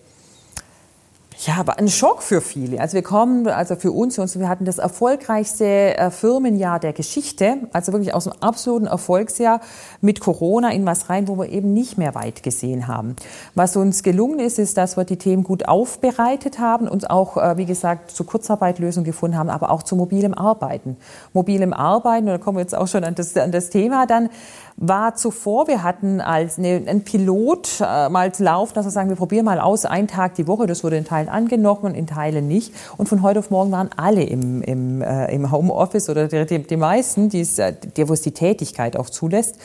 ja, 1.46 1.56
aber 1.60 1.78
ein 1.78 1.88
Schock 1.88 2.24
für 2.24 2.42
viele. 2.42 2.82
Also 2.82 2.96
wir 2.96 3.04
kommen, 3.04 3.48
also 3.48 3.76
für 3.76 3.92
uns, 3.92 4.18
wir 4.18 4.50
hatten 4.50 4.66
das 4.66 4.80
erfolgreichste 4.80 5.96
äh, 5.96 6.10
Firmenjahr 6.10 6.80
der 6.80 6.94
Geschichte, 6.94 7.58
also 7.74 7.92
wirklich 7.92 8.16
aus 8.16 8.28
einem 8.28 8.38
absoluten 8.42 8.88
Erfolgsjahr 8.88 9.62
mit 10.02 10.20
Corona 10.20 10.72
in 10.72 10.86
was 10.88 11.12
rein, 11.12 11.28
wo 11.28 11.38
wir 11.38 11.50
eben 11.50 11.74
nicht 11.74 11.98
mehr 11.98 12.16
weit 12.16 12.42
gesehen 12.42 12.88
haben. 12.88 13.16
Was 13.54 13.76
uns 13.76 14.02
gelungen 14.02 14.40
ist, 14.40 14.58
ist, 14.58 14.78
dass 14.78 14.98
wir 14.98 15.04
die 15.04 15.18
Themen 15.18 15.44
gut 15.44 15.68
aufbereitet 15.68 16.58
haben 16.58 16.88
und 16.88 17.12
auch, 17.12 17.38
äh, 17.38 17.58
wie 17.58 17.66
gesagt, 17.66 18.10
zu 18.10 18.24
Kurzarbeit 18.24 18.80
Lösungen 18.80 19.06
gefunden 19.06 19.38
haben, 19.38 19.50
aber 19.50 19.70
auch 19.70 19.84
zu 19.84 19.96
mobilem 19.96 20.34
Arbeiten. 20.34 20.98
Mobilem 21.34 21.72
Arbeiten, 21.72 22.26
da 22.26 22.40
kommen 22.40 22.58
wir 22.58 22.62
jetzt 22.62 22.76
auch 22.76 22.88
schon 22.88 23.04
an 23.04 23.14
das, 23.14 23.38
an 23.38 23.52
das 23.52 23.70
Thema 23.70 24.08
dann, 24.08 24.30
war 24.78 25.16
zuvor, 25.16 25.68
wir 25.68 25.82
hatten 25.82 26.22
als 26.22 26.60
ein 26.60 27.04
Pilot 27.04 27.82
äh, 27.82 28.10
mal 28.10 28.32
laufen, 28.38 28.76
dass 28.76 28.86
wir 28.86 28.92
sagen, 28.92 29.10
wir 29.10 29.16
probieren 29.16 29.46
mal 29.46 29.60
aus, 29.60 29.86
einen 29.86 30.08
Tag 30.08 30.36
die 30.36 30.48
Woche, 30.48 30.68
das 30.68 30.84
wurde 30.84 30.98
in 30.98 31.04
Teilen 31.04 31.27
angenommen, 31.30 31.96
in 31.96 32.08
Teilen 32.08 32.48
nicht. 32.48 32.74
Und 32.98 33.10
von 33.10 33.22
heute 33.22 33.40
auf 33.40 33.50
morgen 33.50 33.72
waren 33.72 33.90
alle 33.96 34.24
im, 34.24 34.62
im, 34.62 35.02
äh, 35.02 35.34
im 35.34 35.52
Homeoffice 35.52 36.10
oder 36.10 36.28
die, 36.28 36.60
die, 36.60 36.78
meisten, 36.78 37.30
die, 37.30 37.42
äh, 37.58 37.74
die, 37.96 38.08
wo 38.08 38.14
es 38.14 38.22
die 38.22 38.32
Tätigkeit 38.32 38.98
auch 38.98 39.10
zulässt. 39.10 39.56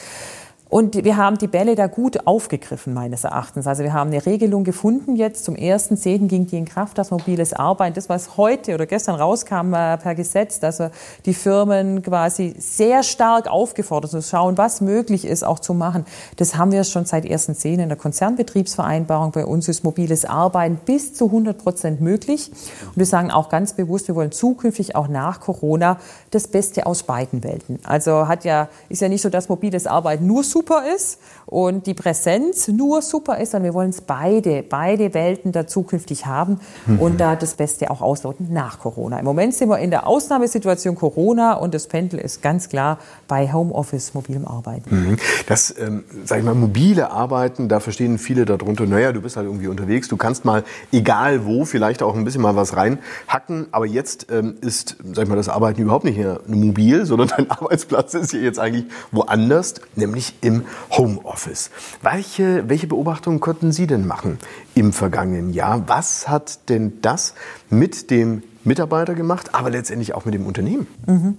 Und 0.72 1.04
wir 1.04 1.18
haben 1.18 1.36
die 1.36 1.48
Bälle 1.48 1.74
da 1.74 1.86
gut 1.86 2.26
aufgegriffen, 2.26 2.94
meines 2.94 3.24
Erachtens. 3.24 3.66
Also 3.66 3.82
wir 3.82 3.92
haben 3.92 4.08
eine 4.08 4.24
Regelung 4.24 4.64
gefunden 4.64 5.16
jetzt. 5.16 5.44
Zum 5.44 5.54
1.10. 5.54 6.28
ging 6.28 6.46
die 6.46 6.56
in 6.56 6.64
Kraft, 6.64 6.96
das 6.96 7.10
mobiles 7.10 7.52
Arbeiten. 7.52 7.92
Das, 7.92 8.08
was 8.08 8.38
heute 8.38 8.72
oder 8.72 8.86
gestern 8.86 9.16
rauskam 9.16 9.72
per 9.72 10.14
Gesetz, 10.14 10.60
dass 10.60 10.82
die 11.26 11.34
Firmen 11.34 12.00
quasi 12.00 12.54
sehr 12.56 13.02
stark 13.02 13.50
aufgefordert 13.50 14.12
sind, 14.12 14.22
zu 14.22 14.30
schauen, 14.30 14.56
was 14.56 14.80
möglich 14.80 15.26
ist, 15.26 15.44
auch 15.44 15.58
zu 15.58 15.74
machen. 15.74 16.06
Das 16.36 16.56
haben 16.56 16.72
wir 16.72 16.84
schon 16.84 17.04
seit 17.04 17.26
1.10. 17.26 17.82
in 17.82 17.90
der 17.90 17.98
Konzernbetriebsvereinbarung. 17.98 19.32
Bei 19.32 19.44
uns 19.44 19.68
ist 19.68 19.84
mobiles 19.84 20.24
Arbeiten 20.24 20.80
bis 20.86 21.12
zu 21.12 21.26
100 21.26 21.58
Prozent 21.58 22.00
möglich. 22.00 22.50
Und 22.86 22.96
wir 22.96 23.04
sagen 23.04 23.30
auch 23.30 23.50
ganz 23.50 23.74
bewusst, 23.74 24.08
wir 24.08 24.14
wollen 24.14 24.32
zukünftig 24.32 24.96
auch 24.96 25.08
nach 25.08 25.40
Corona 25.40 25.98
das 26.30 26.48
Beste 26.48 26.86
aus 26.86 27.02
beiden 27.02 27.44
Welten. 27.44 27.78
Also 27.84 28.26
hat 28.26 28.46
ja, 28.46 28.70
ist 28.88 29.02
ja 29.02 29.10
nicht 29.10 29.20
so, 29.20 29.28
dass 29.28 29.50
mobiles 29.50 29.86
Arbeiten 29.86 30.26
nur 30.26 30.42
super 30.42 30.61
super 30.62 30.84
ist 30.94 31.18
und 31.46 31.86
die 31.86 31.94
Präsenz 31.94 32.68
nur 32.68 33.02
super 33.02 33.38
ist, 33.38 33.50
sondern 33.50 33.72
wir 33.72 33.74
wollen 33.74 33.90
es 33.90 34.00
beide, 34.00 34.62
beide 34.62 35.12
Welten 35.12 35.50
da 35.50 35.66
zukünftig 35.66 36.24
haben 36.26 36.60
mhm. 36.86 37.00
und 37.00 37.20
da 37.20 37.34
das 37.34 37.54
Beste 37.54 37.90
auch 37.90 38.00
ausloten 38.00 38.52
nach 38.52 38.78
Corona. 38.78 39.18
Im 39.18 39.24
Moment 39.24 39.54
sind 39.54 39.68
wir 39.68 39.78
in 39.78 39.90
der 39.90 40.06
Ausnahmesituation 40.06 40.94
Corona 40.94 41.54
und 41.54 41.74
das 41.74 41.88
Pendel 41.88 42.20
ist 42.20 42.42
ganz 42.42 42.68
klar 42.68 42.98
bei 43.26 43.52
Homeoffice, 43.52 44.14
mobilem 44.14 44.46
Arbeiten. 44.46 44.94
Mhm. 44.94 45.16
Das, 45.48 45.74
ähm, 45.78 46.04
sag 46.24 46.38
ich 46.38 46.44
mal, 46.44 46.54
mobile 46.54 47.10
Arbeiten, 47.10 47.68
da 47.68 47.80
verstehen 47.80 48.18
viele 48.18 48.44
darunter, 48.44 48.86
naja, 48.86 49.12
du 49.12 49.20
bist 49.20 49.36
halt 49.36 49.46
irgendwie 49.46 49.66
unterwegs, 49.66 50.06
du 50.08 50.16
kannst 50.16 50.44
mal, 50.44 50.62
egal 50.92 51.44
wo, 51.44 51.64
vielleicht 51.64 52.04
auch 52.04 52.14
ein 52.14 52.24
bisschen 52.24 52.42
mal 52.42 52.54
was 52.54 52.76
reinhacken, 52.76 53.66
aber 53.72 53.86
jetzt 53.86 54.28
ähm, 54.30 54.58
ist, 54.60 54.96
sag 55.12 55.24
ich 55.24 55.28
mal, 55.28 55.36
das 55.36 55.48
Arbeiten 55.48 55.82
überhaupt 55.82 56.04
nicht 56.04 56.18
mehr 56.18 56.40
mobil, 56.46 57.04
sondern 57.04 57.28
dein 57.36 57.50
Arbeitsplatz 57.50 58.14
ist 58.14 58.30
hier 58.30 58.42
jetzt 58.42 58.60
eigentlich 58.60 58.84
woanders, 59.10 59.74
nämlich 59.96 60.34
im 60.40 60.51
im 60.52 60.64
Homeoffice. 60.90 61.70
Welche, 62.02 62.68
welche 62.68 62.86
Beobachtungen 62.86 63.40
konnten 63.40 63.72
Sie 63.72 63.86
denn 63.86 64.06
machen 64.06 64.38
im 64.74 64.92
vergangenen 64.92 65.52
Jahr? 65.52 65.84
Was 65.88 66.28
hat 66.28 66.68
denn 66.68 67.00
das 67.02 67.34
mit 67.70 68.10
dem 68.10 68.42
Mitarbeiter 68.64 69.14
gemacht, 69.14 69.54
aber 69.54 69.70
letztendlich 69.70 70.14
auch 70.14 70.24
mit 70.24 70.34
dem 70.34 70.46
Unternehmen? 70.46 70.86
Mhm. 71.06 71.38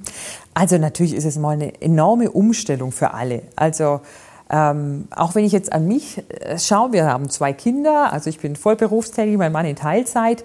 Also 0.53 0.77
natürlich 0.77 1.13
ist 1.13 1.25
es 1.25 1.38
mal 1.38 1.51
eine 1.51 1.82
enorme 1.82 2.32
Umstellung 2.32 2.91
für 2.91 3.13
alle. 3.13 3.43
Also 3.55 4.01
ähm, 4.50 5.08
auch 5.15 5.36
wenn 5.36 5.46
ich 5.46 5.51
jetzt 5.51 5.72
an 5.72 5.88
mich 5.88 6.24
äh, 6.29 6.60
schaue, 6.60 6.91
wir 6.91 7.05
haben 7.05 7.29
zwei 7.29 7.53
Kinder, 7.53 8.12
also 8.12 8.29
ich 8.29 8.39
bin 8.39 8.55
vollberufstätig, 8.55 9.38
mein 9.38 9.51
Mann 9.51 9.65
in 9.65 9.75
Teilzeit. 9.75 10.43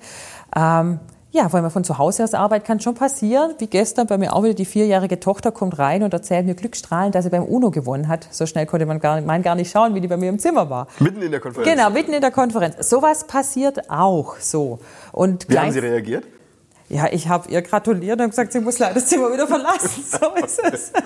Ähm, 0.57 1.01
ja, 1.31 1.53
weil 1.53 1.61
man 1.61 1.71
von 1.71 1.85
zu 1.85 1.99
Hause 1.99 2.25
aus 2.25 2.33
arbeitet, 2.33 2.67
kann 2.67 2.81
schon 2.81 2.95
passieren. 2.95 3.53
Wie 3.59 3.67
gestern 3.67 4.07
bei 4.07 4.17
mir 4.17 4.35
auch 4.35 4.45
wieder 4.45 4.55
die 4.55 4.65
vierjährige 4.65 5.21
Tochter 5.21 5.53
kommt 5.53 5.79
rein 5.79 6.03
und 6.03 6.13
erzählt 6.13 6.47
mir 6.47 6.55
glückstrahlend, 6.55 7.15
dass 7.15 7.25
sie 7.25 7.31
beim 7.31 7.45
UNO 7.45 7.71
gewonnen 7.71 8.09
hat. 8.09 8.27
So 8.31 8.47
schnell 8.47 8.65
konnte 8.65 8.87
man 8.87 8.99
gar, 8.99 9.17
nicht, 9.17 9.27
man 9.27 9.43
gar 9.43 9.55
nicht 9.55 9.71
schauen, 9.71 9.95
wie 9.95 10.01
die 10.01 10.09
bei 10.09 10.17
mir 10.17 10.31
im 10.31 10.39
Zimmer 10.39 10.71
war. 10.71 10.89
Mitten 11.01 11.21
in 11.21 11.31
der 11.31 11.41
Konferenz? 11.41 11.71
Genau, 11.71 11.91
mitten 11.91 12.13
in 12.13 12.21
der 12.23 12.31
Konferenz. 12.31 12.89
Sowas 12.89 13.27
passiert 13.27 13.91
auch 13.91 14.37
so. 14.39 14.79
Und 15.13 15.49
wie 15.51 15.59
haben 15.59 15.71
Sie 15.71 15.81
reagiert? 15.81 16.25
Ja, 16.90 17.07
ich 17.12 17.28
habe 17.28 17.50
ihr 17.50 17.61
gratuliert 17.61 18.18
und 18.21 18.30
gesagt, 18.30 18.52
sie 18.52 18.61
muss 18.61 18.78
leider 18.78 18.95
das 18.95 19.07
Zimmer 19.07 19.30
wieder 19.33 19.47
verlassen. 19.47 20.04
So 20.09 20.45
ist 20.45 20.61
es. 20.73 20.92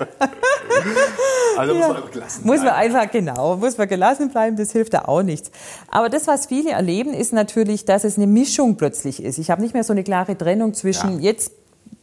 Also 1.57 1.75
muss 1.75 1.87
man 1.87 1.95
einfach 1.95 2.11
gelassen 2.11 2.43
bleiben. 2.43 2.57
Muss 2.57 2.65
man 2.65 2.73
einfach, 2.73 3.11
genau, 3.11 3.57
muss 3.57 3.77
man 3.77 3.87
gelassen 3.87 4.29
bleiben, 4.29 4.57
das 4.57 4.71
hilft 4.71 4.93
da 4.93 5.05
auch 5.05 5.21
nichts. 5.21 5.51
Aber 5.91 6.09
das, 6.09 6.25
was 6.25 6.47
viele 6.47 6.71
erleben, 6.71 7.13
ist 7.13 7.31
natürlich, 7.31 7.85
dass 7.85 8.03
es 8.03 8.17
eine 8.17 8.25
Mischung 8.25 8.75
plötzlich 8.75 9.21
ist. 9.21 9.37
Ich 9.37 9.51
habe 9.51 9.61
nicht 9.61 9.73
mehr 9.73 9.83
so 9.83 9.93
eine 9.93 10.03
klare 10.03 10.37
Trennung 10.37 10.73
zwischen 10.73 11.19
ja. 11.19 11.31
jetzt 11.31 11.51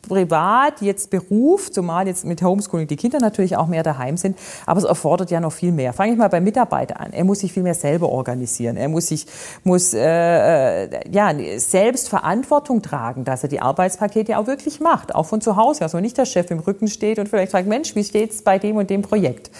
privat, 0.08 0.80
jetzt 0.80 1.10
Beruf, 1.10 1.70
zumal 1.70 2.06
jetzt 2.06 2.24
mit 2.24 2.42
Homeschooling 2.42 2.86
die 2.86 2.96
Kinder 2.96 3.18
natürlich 3.18 3.56
auch 3.56 3.66
mehr 3.66 3.82
daheim 3.82 4.16
sind, 4.16 4.38
aber 4.66 4.78
es 4.78 4.84
erfordert 4.84 5.30
ja 5.30 5.40
noch 5.40 5.52
viel 5.52 5.72
mehr. 5.72 5.92
Fange 5.92 6.12
ich 6.12 6.18
mal 6.18 6.28
beim 6.28 6.44
Mitarbeiter 6.44 7.00
an. 7.00 7.12
Er 7.12 7.24
muss 7.24 7.40
sich 7.40 7.52
viel 7.52 7.62
mehr 7.62 7.74
selber 7.74 8.08
organisieren. 8.08 8.76
Er 8.76 8.88
muss 8.88 9.08
sich 9.08 9.26
muss 9.62 9.94
äh, 9.94 10.84
äh, 10.84 11.10
ja 11.10 11.32
selbst 11.58 12.08
Verantwortung 12.08 12.82
tragen, 12.82 13.24
dass 13.24 13.42
er 13.42 13.48
die 13.48 13.60
Arbeitspakete 13.60 14.38
auch 14.38 14.46
wirklich 14.46 14.80
macht, 14.80 15.14
auch 15.14 15.26
von 15.26 15.40
zu 15.40 15.56
Hause, 15.56 15.82
also 15.82 16.00
nicht 16.00 16.18
der 16.18 16.26
Chef 16.26 16.50
im 16.50 16.60
Rücken 16.60 16.88
steht 16.88 17.18
und 17.18 17.28
vielleicht 17.28 17.52
fragt, 17.52 17.68
Mensch, 17.68 17.94
wie 17.94 18.04
steht's 18.04 18.42
bei 18.42 18.58
dem 18.58 18.76
und 18.76 18.90
dem 18.90 19.02
Projekt? 19.02 19.50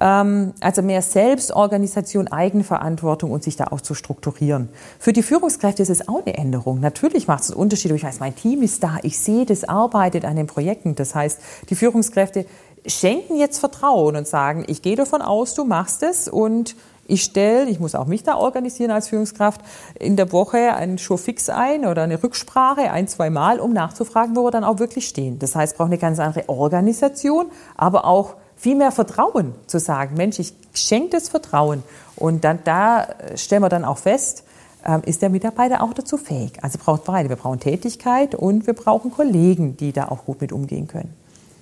Ähm, 0.00 0.52
also 0.60 0.82
mehr 0.82 1.02
Selbstorganisation, 1.02 2.28
Eigenverantwortung 2.28 3.30
und 3.30 3.42
sich 3.42 3.56
da 3.56 3.68
auch 3.70 3.80
zu 3.80 3.94
strukturieren. 3.94 4.68
Für 4.98 5.12
die 5.12 5.22
Führungskräfte 5.22 5.82
ist 5.82 5.90
es 5.90 6.08
auch 6.08 6.24
eine 6.24 6.36
Änderung. 6.36 6.80
Natürlich 6.80 7.28
macht 7.28 7.44
es 7.44 7.50
einen 7.50 7.60
Unterschied, 7.60 7.92
ich 7.92 8.04
weiß, 8.04 8.20
mein 8.20 8.34
Team 8.34 8.62
ist 8.62 8.82
da, 8.82 8.98
ich 9.02 9.18
sehe, 9.18 9.46
das 9.46 9.64
arbeitet 9.64 10.24
an 10.24 10.36
den 10.36 10.46
Projekten. 10.46 10.94
Das 10.94 11.14
heißt, 11.14 11.40
die 11.70 11.74
Führungskräfte 11.74 12.46
schenken 12.86 13.36
jetzt 13.36 13.58
Vertrauen 13.58 14.16
und 14.16 14.26
sagen, 14.26 14.64
ich 14.66 14.82
gehe 14.82 14.96
davon 14.96 15.22
aus, 15.22 15.54
du 15.54 15.64
machst 15.64 16.02
es 16.02 16.28
und 16.28 16.76
ich 17.06 17.22
stelle, 17.22 17.68
ich 17.68 17.80
muss 17.80 17.94
auch 17.94 18.06
mich 18.06 18.22
da 18.22 18.36
organisieren 18.36 18.90
als 18.90 19.08
Führungskraft, 19.08 19.60
in 19.98 20.16
der 20.16 20.32
Woche 20.32 20.74
einen 20.74 20.98
Showfix 20.98 21.50
ein 21.50 21.84
oder 21.86 22.02
eine 22.02 22.22
Rücksprache 22.22 22.90
ein, 22.90 23.08
zwei 23.08 23.28
Mal, 23.30 23.60
um 23.60 23.72
nachzufragen, 23.72 24.34
wo 24.36 24.44
wir 24.44 24.50
dann 24.50 24.64
auch 24.64 24.78
wirklich 24.78 25.06
stehen. 25.06 25.38
Das 25.38 25.54
heißt, 25.54 25.76
braucht 25.76 25.88
eine 25.88 25.98
ganz 25.98 26.18
andere 26.18 26.48
Organisation, 26.48 27.46
aber 27.76 28.06
auch 28.06 28.36
viel 28.64 28.76
mehr 28.76 28.92
Vertrauen 28.92 29.54
zu 29.66 29.78
sagen, 29.78 30.16
Mensch, 30.16 30.38
ich 30.38 30.54
schenke 30.72 31.10
das 31.10 31.28
Vertrauen. 31.28 31.82
Und 32.16 32.44
dann 32.44 32.60
da 32.64 33.08
stellen 33.36 33.60
wir 33.60 33.68
dann 33.68 33.84
auch 33.84 33.98
fest, 33.98 34.42
ähm, 34.86 35.02
ist 35.04 35.20
der 35.20 35.28
Mitarbeiter 35.28 35.82
auch 35.82 35.92
dazu 35.92 36.16
fähig. 36.16 36.52
Also 36.62 36.78
braucht 36.78 37.04
beide. 37.04 37.28
Wir 37.28 37.36
brauchen 37.36 37.60
Tätigkeit 37.60 38.34
und 38.34 38.66
wir 38.66 38.72
brauchen 38.72 39.10
Kollegen, 39.10 39.76
die 39.76 39.92
da 39.92 40.08
auch 40.08 40.24
gut 40.24 40.40
mit 40.40 40.50
umgehen 40.50 40.88
können. 40.88 41.12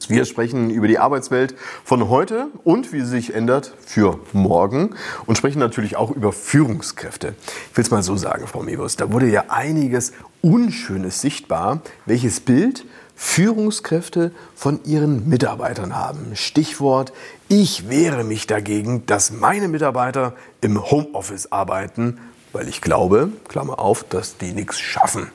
Wir 0.07 0.25
sprechen 0.25 0.71
über 0.71 0.87
die 0.87 1.01
Arbeitswelt 1.01 1.57
von 1.83 2.09
heute 2.09 2.49
und 2.63 2.93
wie 2.93 3.01
sie 3.01 3.07
sich 3.07 3.35
ändert 3.35 3.75
für 3.85 4.21
morgen 4.33 4.95
und 5.27 5.37
sprechen 5.37 5.59
natürlich 5.59 5.97
auch 5.97 6.13
über 6.13 6.33
Führungskräfte. 6.33 7.35
Ich 7.73 7.77
will 7.77 7.85
es 7.85 7.91
mal 7.91 8.03
so 8.05 8.17
sagen, 8.17 8.47
Frau 8.47 8.63
Mebus, 8.63 8.97
da 8.97 9.13
wurde 9.13 9.29
ja 9.29 9.47
einiges 9.49 10.13
Unschönes 10.41 11.21
sichtbar. 11.21 11.83
Welches 12.07 12.41
Bild 12.41 12.85
Führungskräfte 13.15 14.33
von 14.55 14.81
ihren 14.85 15.29
Mitarbeitern 15.29 15.97
haben. 15.97 16.35
Stichwort, 16.35 17.13
ich 17.49 17.89
wehre 17.89 18.25
mich 18.25 18.47
dagegen, 18.47 19.07
dass 19.07 19.31
meine 19.31 19.69
Mitarbeiter 19.69 20.35
im 20.61 20.91
Homeoffice 20.91 21.53
arbeiten, 21.53 22.19
weil 22.53 22.69
ich 22.69 22.81
glaube, 22.81 23.31
Klammer 23.49 23.79
auf, 23.79 24.05
dass 24.05 24.37
die 24.39 24.53
nichts 24.53 24.79
schaffen. 24.79 25.31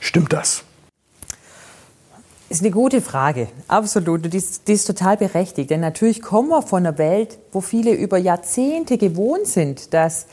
Stimmt 0.00 0.32
das? 0.32 0.64
Ist 2.50 2.62
eine 2.62 2.72
gute 2.72 3.00
Frage, 3.00 3.46
absolut. 3.68 4.24
Die 4.32 4.36
ist, 4.36 4.66
die 4.66 4.72
ist, 4.72 4.84
total 4.84 5.16
berechtigt. 5.16 5.70
Denn 5.70 5.78
natürlich 5.78 6.20
kommen 6.20 6.48
wir 6.48 6.62
von 6.62 6.84
einer 6.84 6.98
Welt, 6.98 7.38
wo 7.52 7.60
viele 7.60 7.92
über 7.92 8.18
Jahrzehnte 8.18 8.98
gewohnt 8.98 9.46
sind, 9.46 9.94
dass, 9.94 10.26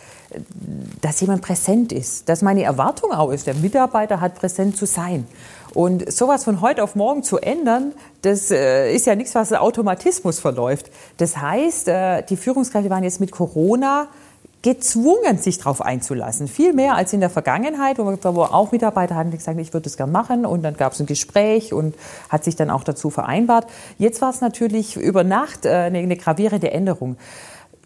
dass 1.00 1.22
jemand 1.22 1.44
präsent 1.44 1.92
ist. 1.92 2.28
Dass 2.28 2.42
meine 2.42 2.64
Erwartung 2.64 3.12
auch 3.12 3.30
ist, 3.30 3.46
der 3.46 3.54
Mitarbeiter 3.54 4.20
hat 4.20 4.34
präsent 4.34 4.78
zu 4.78 4.88
sein. 4.88 5.28
Und 5.78 6.12
sowas 6.12 6.44
von 6.44 6.62
heute 6.62 6.82
auf 6.82 6.96
morgen 6.96 7.22
zu 7.22 7.38
ändern, 7.38 7.94
das 8.24 8.50
äh, 8.50 8.92
ist 8.92 9.06
ja 9.06 9.14
nichts, 9.14 9.36
was 9.36 9.54
Automatismus 9.54 10.40
verläuft. 10.40 10.90
Das 11.18 11.38
heißt, 11.38 11.88
äh, 11.88 12.24
die 12.24 12.36
Führungskräfte 12.36 12.90
waren 12.90 13.04
jetzt 13.04 13.20
mit 13.20 13.32
Corona 13.32 14.08
gezwungen, 14.64 15.38
sich 15.38 15.60
darauf 15.60 15.82
einzulassen. 15.82 16.48
Viel 16.48 16.74
mehr 16.74 16.96
als 16.96 17.14
in 17.14 17.20
der 17.20 17.30
Vergangenheit, 17.30 18.00
wo 18.00 18.42
auch 18.42 18.72
Mitarbeiter 18.72 19.14
hatten, 19.14 19.30
die 19.30 19.38
gesagt 19.38 19.60
ich 19.60 19.72
würde 19.72 19.84
das 19.84 19.98
gerne 19.98 20.12
machen. 20.12 20.48
Und 20.48 20.64
dann 20.64 20.76
gab 20.76 20.94
es 20.94 21.00
ein 21.00 21.06
Gespräch 21.06 21.74
und 21.74 21.94
hat 22.30 22.44
sich 22.44 22.56
dann 22.56 22.72
auch 22.72 22.84
dazu 22.84 23.12
vereinbart. 23.12 23.68
Jetzt 24.00 24.20
war 24.20 24.32
es 24.32 24.42
natürlich 24.42 24.98
über 24.98 25.24
Nacht 25.24 25.68
äh, 25.68 25.74
eine, 25.74 26.00
eine 26.00 26.18
gravierende 26.18 26.72
Änderung. 26.72 27.18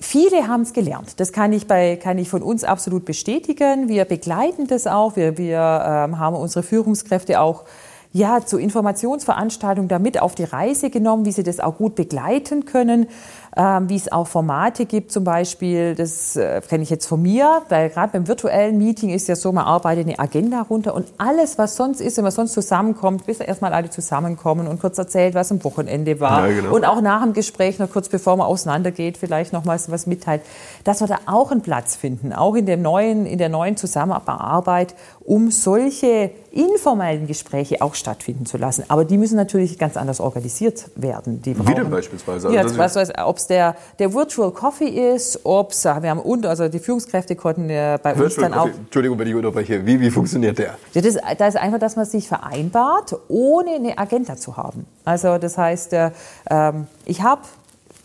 Viele 0.04 0.48
haben 0.48 0.62
es 0.62 0.74
gelernt. 0.74 1.20
Das 1.20 1.32
kann 1.32 1.54
ich, 1.54 1.68
bei, 1.68 1.96
kann 1.96 2.18
ich 2.18 2.28
von 2.28 2.42
uns 2.42 2.64
absolut 2.64 3.06
bestätigen. 3.06 3.88
Wir 3.88 4.06
begleiten 4.06 4.66
das 4.66 4.88
auch. 4.88 5.16
Wir, 5.16 5.38
wir 5.38 5.58
ähm, 5.60 6.18
haben 6.18 6.36
unsere 6.36 6.64
Führungskräfte 6.64 7.40
auch 7.40 7.66
ja, 8.14 8.46
zu 8.46 8.58
Informationsveranstaltungen 8.58 9.88
damit 9.88 10.22
auf 10.22 10.36
die 10.36 10.44
Reise 10.44 10.90
genommen, 10.90 11.26
wie 11.26 11.32
sie 11.32 11.44
das 11.44 11.60
auch 11.60 11.78
gut 11.78 11.96
begleiten 11.96 12.66
können 12.66 13.08
ähm, 13.56 13.90
wie 13.90 13.96
es 13.96 14.12
auch 14.12 14.28
Formate 14.28 14.86
gibt 14.86 15.12
zum 15.12 15.24
Beispiel. 15.24 15.96
Das 15.96 16.36
äh, 16.36 16.62
kenne 16.62 16.84
ich 16.84 16.90
jetzt 16.90 17.06
von 17.06 17.22
mir, 17.22 17.64
weil 17.70 17.90
gerade 17.90 18.14
beim 18.14 18.28
virtuellen 18.28 18.78
Meeting 18.78 19.10
ist 19.10 19.28
ja 19.28 19.36
so, 19.36 19.52
man 19.52 19.66
arbeitet 19.66 20.08
eine 20.08 20.20
Agenda 20.20 20.62
runter 20.62 20.94
und 20.96 21.08
alles, 21.18 21.58
was 21.58 21.76
sonst 21.76 22.00
ist, 22.00 22.18
wenn 22.18 22.24
man 22.24 22.32
sonst 22.32 22.54
zusammenkommt, 22.54 23.26
bis 23.26 23.40
erstmal 23.40 23.74
alle 23.74 23.90
zusammenkommen 23.90 24.68
und 24.68 24.80
kurz 24.80 24.98
erzählt, 24.98 25.36
was 25.36 25.52
am 25.52 25.64
Wochenende 25.64 26.20
war. 26.20 26.48
Ja, 26.48 26.62
genau. 26.62 26.76
Und 26.76 26.86
auch 26.86 27.02
nach 27.02 27.24
dem 27.24 27.34
Gespräch, 27.34 27.78
noch 27.80 27.92
kurz 27.92 28.08
bevor 28.08 28.38
man 28.38 28.48
auseinandergeht, 28.48 29.18
vielleicht 29.18 29.52
nochmals 29.52 29.92
was 29.92 30.08
mitteilt, 30.08 30.42
dass 30.86 31.02
wir 31.02 31.08
da 31.08 31.20
auch 31.26 31.52
einen 31.52 31.62
Platz 31.62 31.96
finden, 31.96 32.32
auch 32.32 32.56
in, 32.56 32.66
dem 32.66 32.82
neuen, 32.82 33.26
in 33.26 33.38
der 33.38 33.50
neuen 33.50 33.76
Zusammenarbeit, 33.76 34.96
um 35.26 35.52
solche 35.52 36.32
informellen 36.52 37.28
Gespräche 37.28 37.82
auch 37.82 37.96
stattfinden 37.96 38.46
zu 38.46 38.58
lassen. 38.58 38.84
Aber 38.90 39.06
die 39.06 39.18
müssen 39.18 39.36
natürlich 39.36 39.78
ganz 39.78 39.96
anders 39.96 40.20
organisiert 40.20 40.90
werden. 40.96 41.42
Die 41.42 41.58
Wie 41.58 41.74
denn 41.74 41.90
beispielsweise? 41.90 42.48
Also 42.48 42.58
ja, 42.58 42.78
was, 42.78 42.96
was, 42.96 43.12
ob 43.18 43.38
es 43.38 43.48
der, 43.48 43.76
der 44.00 44.14
Virtual 44.14 44.52
Coffee 44.52 45.14
ist, 45.14 45.40
ob 45.44 45.72
es, 45.72 45.86
wir 45.86 46.10
haben 46.10 46.20
und, 46.20 46.46
also 46.46 46.68
die 46.68 46.80
Führungskräfte 46.80 47.36
konnten 47.36 47.70
äh, 47.70 47.98
bei 48.02 48.18
Virtual 48.18 48.26
uns 48.26 48.36
dann 48.36 48.52
Coffee. 48.52 48.72
auch. 48.72 48.78
Entschuldigung, 48.78 49.20
wenn 49.20 49.28
ich 49.28 49.36
unterbreche. 49.36 49.86
Wie, 49.86 50.00
wie 50.00 50.10
funktioniert 50.10 50.58
der? 50.58 50.78
Ja, 50.94 51.02
das, 51.02 51.18
das 51.38 51.56
ist 51.56 51.62
einfach, 51.62 51.80
dass 51.80 51.96
man 51.96 52.06
sich 52.06 52.28
vereinbart, 52.28 53.16
ohne 53.30 53.72
eine 53.72 53.98
Agenda 53.98 54.36
zu 54.36 54.58
haben. 54.58 54.86
Also 55.06 55.38
das 55.38 55.58
heißt, 55.58 55.94
äh, 55.94 56.12
ähm, 56.50 56.88
ich 57.06 57.22
habe 57.22 57.42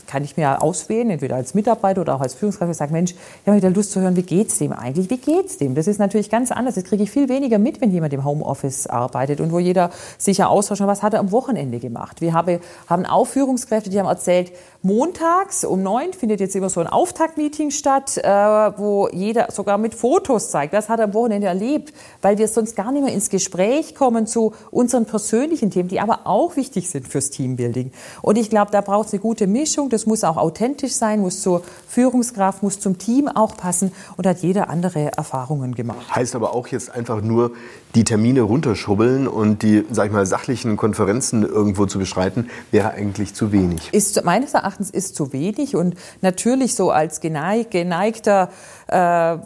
kann 0.06 0.25
ich 0.25 0.36
mir 0.36 0.62
auswählen, 0.62 1.10
entweder 1.10 1.36
als 1.36 1.54
Mitarbeiter 1.54 2.00
oder 2.00 2.14
auch 2.14 2.20
als 2.20 2.34
Führungskraft. 2.34 2.70
Ich 2.70 2.76
sage, 2.76 2.92
Mensch, 2.92 3.12
ich 3.12 3.46
habe 3.46 3.56
wieder 3.56 3.70
Lust 3.70 3.92
zu 3.92 4.00
hören, 4.00 4.16
wie 4.16 4.22
geht's 4.22 4.58
dem 4.58 4.72
eigentlich? 4.72 5.10
Wie 5.10 5.18
geht's 5.18 5.58
dem? 5.58 5.75
Das 5.75 5.86
ist 5.86 5.98
natürlich 5.98 6.30
ganz 6.30 6.52
anders. 6.52 6.75
Das 6.75 6.84
kriege 6.84 7.02
ich 7.02 7.10
viel 7.10 7.28
weniger 7.28 7.58
mit, 7.58 7.80
wenn 7.80 7.90
jemand 7.90 8.12
im 8.12 8.25
Homeoffice 8.25 8.86
arbeitet 8.86 9.40
und 9.40 9.52
wo 9.52 9.58
jeder 9.58 9.90
sich 10.18 10.38
ja 10.38 10.48
austauscht, 10.48 10.82
was 10.82 11.02
hat 11.02 11.14
er 11.14 11.20
am 11.20 11.32
Wochenende 11.32 11.78
gemacht. 11.78 12.20
Wir 12.20 12.32
haben, 12.32 12.60
haben 12.88 13.06
auch 13.06 13.26
Führungskräfte, 13.26 13.90
die 13.90 13.98
haben 13.98 14.06
erzählt, 14.06 14.52
montags 14.82 15.64
um 15.64 15.82
neun 15.82 16.12
findet 16.12 16.40
jetzt 16.40 16.54
immer 16.54 16.70
so 16.70 16.80
ein 16.80 16.86
Auftaktmeeting 16.86 17.70
statt, 17.70 18.16
äh, 18.18 18.28
wo 18.30 19.08
jeder 19.12 19.50
sogar 19.50 19.78
mit 19.78 19.94
Fotos 19.94 20.50
zeigt, 20.50 20.72
was 20.72 20.88
hat 20.88 21.00
er 21.00 21.06
am 21.06 21.14
Wochenende 21.14 21.48
erlebt, 21.48 21.92
weil 22.22 22.38
wir 22.38 22.48
sonst 22.48 22.76
gar 22.76 22.92
nicht 22.92 23.04
mehr 23.04 23.12
ins 23.12 23.28
Gespräch 23.28 23.94
kommen 23.94 24.26
zu 24.26 24.52
unseren 24.70 25.06
persönlichen 25.06 25.70
Themen, 25.70 25.88
die 25.88 26.00
aber 26.00 26.20
auch 26.25 26.56
wichtig 26.56 26.88
sind 26.88 27.08
fürs 27.08 27.30
Teambuilding. 27.30 27.90
Und 28.22 28.38
ich 28.38 28.48
glaube, 28.48 28.70
da 28.70 28.80
braucht 28.80 29.08
es 29.08 29.12
eine 29.12 29.20
gute 29.20 29.46
Mischung. 29.46 29.88
Das 29.96 30.04
muss 30.04 30.24
auch 30.24 30.36
authentisch 30.36 30.92
sein, 30.92 31.20
muss 31.20 31.40
zur 31.40 31.62
Führungskraft, 31.88 32.62
muss 32.62 32.78
zum 32.78 32.98
Team 32.98 33.28
auch 33.28 33.56
passen 33.56 33.92
und 34.18 34.26
hat 34.26 34.40
jeder 34.42 34.68
andere 34.68 35.10
Erfahrungen 35.16 35.74
gemacht. 35.74 36.14
Heißt 36.14 36.34
aber 36.34 36.52
auch 36.52 36.66
jetzt 36.66 36.90
einfach 36.90 37.22
nur 37.22 37.52
die 37.96 38.04
Termine 38.04 38.42
runterschubbeln 38.42 39.26
und 39.26 39.62
die, 39.62 39.84
sag 39.90 40.06
ich 40.06 40.12
mal, 40.12 40.26
sachlichen 40.26 40.76
Konferenzen 40.76 41.42
irgendwo 41.42 41.86
zu 41.86 41.98
beschreiten, 41.98 42.50
wäre 42.70 42.90
eigentlich 42.90 43.34
zu 43.34 43.52
wenig. 43.52 43.88
Ist 43.92 44.22
meines 44.22 44.52
Erachtens 44.52 44.90
ist 44.90 45.16
zu 45.16 45.32
wenig 45.32 45.74
und 45.74 45.96
natürlich 46.20 46.74
so 46.74 46.90
als 46.90 47.20
geneig, 47.20 47.70
geneigter 47.70 48.50
äh, 48.88 49.38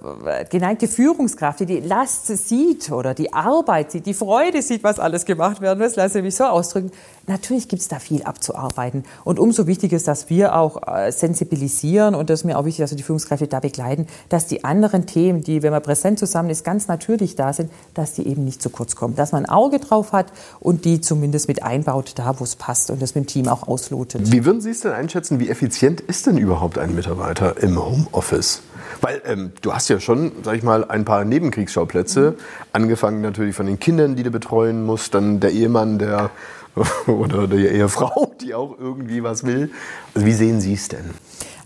geneigte 0.50 0.86
Führungskraft, 0.86 1.60
die 1.60 1.66
die 1.66 1.80
Last 1.80 2.26
sieht 2.26 2.92
oder 2.92 3.14
die 3.14 3.32
Arbeit 3.32 3.90
sieht, 3.90 4.04
die 4.04 4.12
Freude 4.12 4.60
sieht, 4.60 4.84
was 4.84 4.98
alles 4.98 5.24
gemacht 5.24 5.62
werden 5.62 5.78
muss, 5.78 5.96
lasse 5.96 6.18
ich 6.18 6.24
mich 6.24 6.34
so 6.34 6.44
ausdrücken. 6.44 6.90
Natürlich 7.26 7.68
gibt 7.68 7.80
es 7.80 7.88
da 7.88 7.98
viel 8.00 8.22
abzuarbeiten. 8.22 9.04
Und 9.24 9.38
umso 9.38 9.66
wichtiger 9.66 9.96
ist, 9.96 10.08
dass 10.08 10.28
wir 10.28 10.56
auch 10.56 10.86
äh, 10.86 11.10
sensibilisieren 11.10 12.14
und 12.14 12.28
das 12.28 12.40
ist 12.40 12.44
mir 12.44 12.58
auch 12.58 12.64
wichtig, 12.66 12.82
dass 12.82 12.90
wir 12.90 12.98
die 12.98 13.02
Führungskräfte 13.02 13.48
da 13.48 13.60
begleiten, 13.60 14.08
dass 14.28 14.46
die 14.46 14.64
anderen 14.64 15.06
Themen, 15.06 15.42
die, 15.42 15.62
wenn 15.62 15.72
man 15.72 15.82
präsent 15.82 16.18
zusammen 16.18 16.50
ist, 16.50 16.64
ganz 16.64 16.88
natürlich 16.88 17.34
da 17.34 17.52
sind, 17.54 17.70
dass 17.94 18.12
die 18.12 18.26
eben 18.26 18.39
nicht 18.44 18.62
zu 18.62 18.70
kurz 18.70 18.96
kommen. 18.96 19.16
Dass 19.16 19.32
man 19.32 19.44
ein 19.44 19.50
Auge 19.50 19.78
drauf 19.78 20.12
hat 20.12 20.32
und 20.60 20.84
die 20.84 21.00
zumindest 21.00 21.48
mit 21.48 21.62
einbaut, 21.62 22.12
da 22.16 22.38
wo 22.38 22.44
es 22.44 22.56
passt 22.56 22.90
und 22.90 23.00
das 23.00 23.14
mit 23.14 23.24
dem 23.24 23.26
Team 23.26 23.48
auch 23.48 23.66
auslotet. 23.66 24.32
Wie 24.32 24.44
würden 24.44 24.60
Sie 24.60 24.70
es 24.70 24.80
denn 24.80 24.92
einschätzen, 24.92 25.40
wie 25.40 25.48
effizient 25.48 26.00
ist 26.00 26.26
denn 26.26 26.36
überhaupt 26.36 26.78
ein 26.78 26.94
Mitarbeiter 26.94 27.60
im 27.62 27.82
Homeoffice? 27.82 28.62
Weil 29.00 29.22
ähm, 29.24 29.52
du 29.62 29.72
hast 29.72 29.88
ja 29.88 30.00
schon, 30.00 30.32
sag 30.42 30.56
ich 30.56 30.62
mal, 30.62 30.84
ein 30.84 31.04
paar 31.04 31.24
Nebenkriegsschauplätze. 31.24 32.32
Mhm. 32.32 32.34
Angefangen 32.72 33.20
natürlich 33.20 33.54
von 33.54 33.66
den 33.66 33.78
Kindern, 33.78 34.16
die 34.16 34.22
du 34.22 34.30
betreuen 34.30 34.84
musst, 34.84 35.14
dann 35.14 35.40
der 35.40 35.52
Ehemann, 35.52 35.98
der 35.98 36.30
oder 37.06 37.46
die 37.46 37.66
Ehefrau, 37.66 38.32
die 38.40 38.54
auch 38.54 38.78
irgendwie 38.78 39.22
was 39.22 39.44
will. 39.44 39.70
Also 40.14 40.26
wie 40.26 40.32
sehen 40.32 40.60
Sie 40.60 40.74
es 40.74 40.88
denn? 40.88 41.10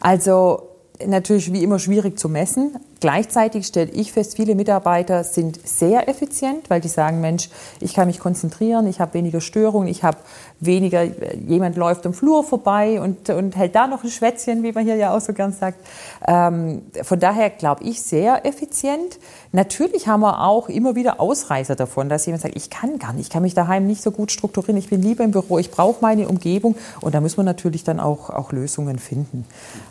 Also 0.00 0.70
natürlich 1.04 1.52
wie 1.52 1.62
immer 1.62 1.78
schwierig 1.78 2.18
zu 2.18 2.28
messen. 2.28 2.76
Gleichzeitig 3.04 3.66
stelle 3.66 3.90
ich 3.90 4.12
fest, 4.14 4.36
viele 4.36 4.54
Mitarbeiter 4.54 5.24
sind 5.24 5.60
sehr 5.68 6.08
effizient, 6.08 6.70
weil 6.70 6.80
die 6.80 6.88
sagen, 6.88 7.20
Mensch, 7.20 7.50
ich 7.80 7.92
kann 7.92 8.06
mich 8.06 8.18
konzentrieren, 8.18 8.86
ich 8.86 8.98
habe 8.98 9.12
weniger 9.12 9.42
Störungen, 9.42 9.88
ich 9.88 10.02
habe 10.02 10.16
weniger, 10.58 11.02
jemand 11.02 11.76
läuft 11.76 12.06
am 12.06 12.14
Flur 12.14 12.44
vorbei 12.44 13.02
und, 13.02 13.28
und 13.28 13.56
hält 13.56 13.74
da 13.74 13.86
noch 13.88 14.04
ein 14.04 14.08
Schwätzchen, 14.08 14.62
wie 14.62 14.72
man 14.72 14.84
hier 14.84 14.96
ja 14.96 15.14
auch 15.14 15.20
so 15.20 15.34
gern 15.34 15.52
sagt. 15.52 15.86
Ähm, 16.26 16.80
von 17.02 17.20
daher 17.20 17.50
glaube 17.50 17.84
ich 17.84 18.02
sehr 18.02 18.46
effizient. 18.46 19.18
Natürlich 19.52 20.08
haben 20.08 20.20
wir 20.20 20.40
auch 20.40 20.70
immer 20.70 20.94
wieder 20.94 21.20
Ausreißer 21.20 21.76
davon, 21.76 22.08
dass 22.08 22.24
jemand 22.24 22.42
sagt, 22.42 22.56
ich 22.56 22.70
kann 22.70 22.98
gar 22.98 23.12
nicht, 23.12 23.26
ich 23.26 23.30
kann 23.30 23.42
mich 23.42 23.52
daheim 23.52 23.86
nicht 23.86 24.02
so 24.02 24.12
gut 24.12 24.32
strukturieren, 24.32 24.78
ich 24.78 24.88
bin 24.88 25.02
lieber 25.02 25.24
im 25.24 25.32
Büro, 25.32 25.58
ich 25.58 25.70
brauche 25.70 25.98
meine 26.00 26.26
Umgebung 26.26 26.74
und 27.02 27.14
da 27.14 27.20
müssen 27.20 27.36
wir 27.36 27.44
natürlich 27.44 27.84
dann 27.84 28.00
auch, 28.00 28.30
auch 28.30 28.50
Lösungen 28.52 28.98
finden. 28.98 29.44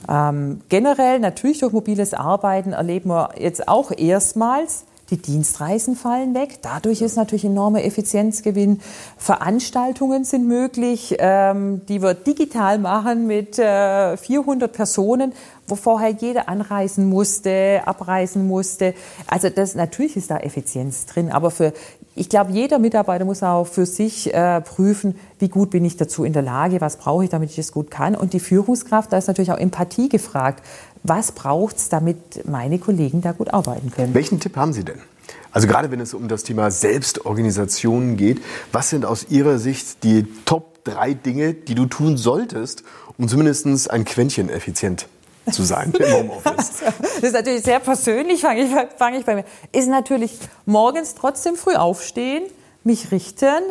Ähm, 0.09 0.61
generell 0.69 1.19
natürlich 1.19 1.59
durch 1.59 1.73
mobiles 1.73 2.13
Arbeiten 2.13 2.73
erleben 2.73 3.02
wir 3.09 3.31
jetzt 3.37 3.67
auch 3.67 3.91
erstmals, 3.95 4.85
die 5.09 5.21
Dienstreisen 5.21 5.95
fallen 5.95 6.33
weg. 6.33 6.59
Dadurch 6.61 7.01
ist 7.01 7.17
natürlich 7.17 7.45
enormer 7.45 7.83
Effizienzgewinn. 7.83 8.79
Veranstaltungen 9.17 10.23
sind 10.23 10.47
möglich, 10.47 11.15
ähm, 11.19 11.81
die 11.87 12.01
wir 12.01 12.13
digital 12.13 12.79
machen 12.79 13.27
mit 13.27 13.59
äh, 13.59 14.17
400 14.17 14.71
Personen, 14.71 15.33
wo 15.67 15.75
vorher 15.75 16.09
jeder 16.09 16.49
anreisen 16.49 17.09
musste, 17.09 17.81
abreisen 17.85 18.47
musste. 18.47 18.93
Also 19.27 19.49
das 19.49 19.75
natürlich 19.75 20.15
ist 20.15 20.31
da 20.31 20.37
Effizienz 20.37 21.05
drin, 21.05 21.31
aber 21.31 21.51
für 21.51 21.73
ich 22.15 22.29
glaube, 22.29 22.51
jeder 22.51 22.77
Mitarbeiter 22.77 23.25
muss 23.25 23.41
auch 23.41 23.65
für 23.65 23.87
sich 23.87 24.31
äh, 24.31 24.61
prüfen, 24.61 25.15
wie 25.39 25.49
gut 25.49 25.71
bin 25.71 25.83
ich 25.83 25.97
dazu 25.97 26.23
in 26.23 26.31
der 26.31 26.43
Lage, 26.43 26.79
was 26.79 26.97
brauche 26.97 27.23
ich, 27.23 27.31
damit 27.31 27.49
ich 27.49 27.57
es 27.57 27.71
gut 27.71 27.89
kann. 27.89 28.15
Und 28.15 28.33
die 28.33 28.39
Führungskraft, 28.39 29.11
da 29.11 29.17
ist 29.17 29.27
natürlich 29.27 29.51
auch 29.51 29.57
Empathie 29.57 30.09
gefragt 30.09 30.63
was 31.03 31.33
braucht 31.33 31.77
es, 31.77 31.89
damit 31.89 32.47
meine 32.47 32.79
Kollegen 32.79 33.21
da 33.21 33.33
gut 33.33 33.53
arbeiten 33.53 33.91
können. 33.91 34.13
Welchen 34.13 34.39
Tipp 34.39 34.55
haben 34.55 34.73
Sie 34.73 34.83
denn? 34.83 34.99
Also 35.51 35.67
gerade 35.67 35.91
wenn 35.91 35.99
es 35.99 36.13
um 36.13 36.27
das 36.27 36.43
Thema 36.43 36.71
Selbstorganisation 36.71 38.17
geht, 38.17 38.41
was 38.71 38.89
sind 38.89 39.05
aus 39.05 39.27
Ihrer 39.29 39.59
Sicht 39.59 40.03
die 40.03 40.25
Top 40.45 40.83
drei 40.83 41.13
Dinge, 41.13 41.53
die 41.53 41.75
du 41.75 41.85
tun 41.85 42.17
solltest, 42.17 42.83
um 43.17 43.27
zumindest 43.27 43.91
ein 43.91 44.03
Quäntchen 44.03 44.49
effizient 44.49 45.07
zu 45.51 45.63
sein 45.63 45.93
im 45.97 46.13
Homeoffice? 46.13 46.71
das 47.01 47.19
ist 47.21 47.33
natürlich 47.33 47.63
sehr 47.63 47.79
persönlich, 47.79 48.41
fange 48.41 48.63
ich, 48.63 48.71
fang 48.97 49.13
ich 49.13 49.25
bei 49.25 49.35
mir. 49.35 49.45
Ist 49.71 49.89
natürlich 49.89 50.31
morgens 50.65 51.13
trotzdem 51.13 51.55
früh 51.55 51.75
aufstehen, 51.75 52.43
mich 52.83 53.11
richten, 53.11 53.61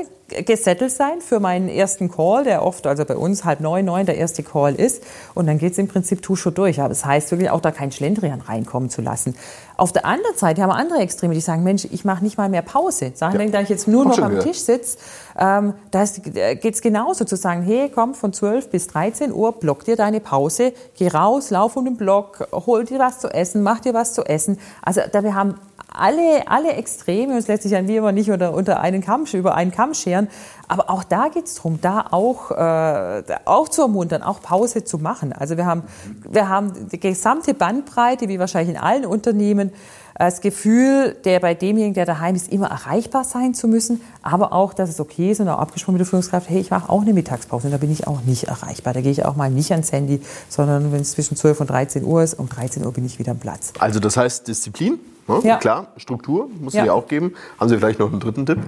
gesettelt 0.45 0.93
sein 0.93 1.21
für 1.21 1.41
meinen 1.41 1.69
ersten 1.69 2.11
Call, 2.11 2.45
der 2.45 2.65
oft, 2.65 2.87
also 2.87 3.05
bei 3.05 3.17
uns 3.17 3.45
halb 3.45 3.61
neun, 3.61 3.85
neun 3.85 4.07
der 4.07 4.17
erste 4.17 4.43
Call 4.43 4.75
ist. 4.75 5.03
Und 5.35 5.47
dann 5.47 5.59
geht 5.59 5.73
es 5.73 5.79
im 5.79 5.89
Prinzip 5.89 6.23
Tusche 6.23 6.53
durch. 6.53 6.81
Aber 6.81 6.89
das 6.89 7.05
heißt 7.05 7.31
wirklich 7.31 7.51
auch, 7.51 7.61
da 7.61 7.71
kein 7.71 7.93
Schlendrian 7.93 8.41
reinkommen 8.41 8.91
zu 8.91 9.03
lassen. 9.03 9.35
Auf 9.77 9.93
der 9.93 10.05
anderen 10.05 10.37
Seite 10.37 10.63
haben 10.63 10.71
wir 10.71 10.77
andere 10.77 11.01
Extreme, 11.01 11.35
die 11.35 11.41
sagen, 11.41 11.63
Mensch, 11.63 11.87
ich 11.91 12.05
mache 12.05 12.23
nicht 12.23 12.37
mal 12.37 12.49
mehr 12.49 12.63
Pause. 12.63 13.13
Sagen, 13.15 13.35
ja. 13.35 13.53
wenn 13.53 13.63
ich 13.63 13.69
jetzt 13.69 13.89
nur 13.89 14.05
noch 14.05 14.19
am 14.19 14.41
Tisch 14.41 14.59
sitze, 14.59 14.99
ähm, 15.39 15.75
da 15.91 16.05
geht 16.05 16.75
es 16.75 16.81
genauso 16.81 17.25
zu 17.25 17.37
sagen, 17.37 17.63
hey, 17.63 17.91
komm, 17.95 18.15
von 18.15 18.33
12 18.33 18.71
bis 18.71 18.87
13 18.89 19.33
Uhr, 19.33 19.53
block 19.53 19.85
dir 19.85 19.97
deine 19.97 20.21
Pause, 20.21 20.73
geh 20.97 21.09
raus, 21.09 21.51
lauf 21.51 21.77
um 21.77 21.85
den 21.85 21.97
Block, 21.97 22.49
hol 22.53 22.85
dir 22.85 22.99
was 22.99 23.21
zu 23.21 23.29
essen, 23.29 23.63
mach 23.63 23.81
dir 23.81 23.95
was 23.95 24.15
zu 24.15 24.25
essen. 24.25 24.59
Also 24.83 25.01
da 25.11 25.23
wir 25.23 25.35
haben 25.35 25.55
alle, 25.95 26.49
alle 26.49 26.73
Extreme, 26.73 27.35
das 27.35 27.49
lässt 27.49 27.65
sich 27.65 27.73
ja 27.73 27.87
wie 27.87 27.97
immer 27.97 28.13
nicht 28.13 28.31
unter, 28.31 28.55
unter 28.55 28.81
einen 28.81 29.03
Kamm, 29.03 29.25
über 29.33 29.55
einen 29.55 29.71
Kamm 29.71 29.95
scheren, 29.95 30.29
aber 30.69 30.89
auch 30.91 31.05
da 31.05 31.29
geht 31.29 31.47
es 31.47 31.57
darum, 31.57 31.81
da 31.81 32.07
auch, 32.11 32.51
äh, 32.51 33.23
auch 33.45 33.69
zu 33.69 33.83
ermuntern, 33.83 34.23
auch 34.23 34.41
Pause 34.41 34.85
zu 34.85 34.99
machen. 34.99 35.33
Also 35.33 35.57
wir 35.57 35.67
haben, 35.67 35.83
wir 36.31 36.49
haben 36.49 36.89
die 36.91 37.01
gesamte 37.01 37.55
Bandbreite, 37.55 38.29
wie 38.29 38.39
wahrscheinlich 38.39 38.75
in 38.75 38.81
allen 38.81 39.05
Unternehmen, 39.05 39.73
das 40.19 40.41
Gefühl, 40.41 41.17
der 41.25 41.41
bei 41.41 41.55
demjenigen, 41.55 41.95
der 41.95 42.07
daheim 42.07 42.35
ist, 42.35 42.53
immer 42.53 42.69
erreichbar 42.69 43.25
sein 43.25 43.55
zu 43.55 43.69
müssen, 43.69 44.01
aber 44.23 44.53
auch, 44.53 44.75
dass 44.75 44.91
es 44.91 45.01
okay 45.01 45.31
ist 45.31 45.41
und 45.41 45.49
auch 45.49 45.59
abgesprochen 45.59 45.95
mit 45.95 46.01
der 46.01 46.07
Führungskraft, 46.07 46.49
hey, 46.49 46.61
ich 46.61 46.71
mache 46.71 46.91
auch 46.91 47.03
eine 47.03 47.13
Mittagspause 47.13 47.69
und 47.69 47.73
da 47.73 47.79
bin 47.79 47.91
ich 47.91 48.07
auch 48.07 48.23
nicht 48.23 48.45
erreichbar. 48.45 48.95
Da 48.95 49.01
gehe 49.01 49.13
ich 49.13 49.25
auch 49.25 49.37
mal 49.37 49.51
nicht 49.51 49.73
ans 49.73 49.93
Handy, 49.93 50.21
sondern 50.49 50.93
wenn 50.93 51.01
es 51.01 51.13
zwischen 51.13 51.37
12 51.37 51.61
und 51.61 51.71
13 51.71 52.05
Uhr 52.05 52.23
ist, 52.23 52.35
um 52.35 52.49
13 52.49 52.85
Uhr 52.85 52.93
bin 52.93 53.05
ich 53.05 53.19
wieder 53.19 53.33
am 53.33 53.39
Platz. 53.39 53.73
Also 53.79 54.01
das 54.01 54.17
heißt 54.17 54.49
Disziplin? 54.49 54.99
Ne? 55.29 55.41
Ja. 55.45 55.57
Klar, 55.59 55.89
Struktur 55.97 56.51
muss 56.61 56.75
ja. 56.75 56.93
auch 56.93 57.07
geben. 57.07 57.35
Haben 57.59 57.69
Sie 57.69 57.79
vielleicht 57.79 57.99
noch 57.99 58.11
einen 58.11 58.21
dritten 58.21 58.45
Tipp? 58.45 58.59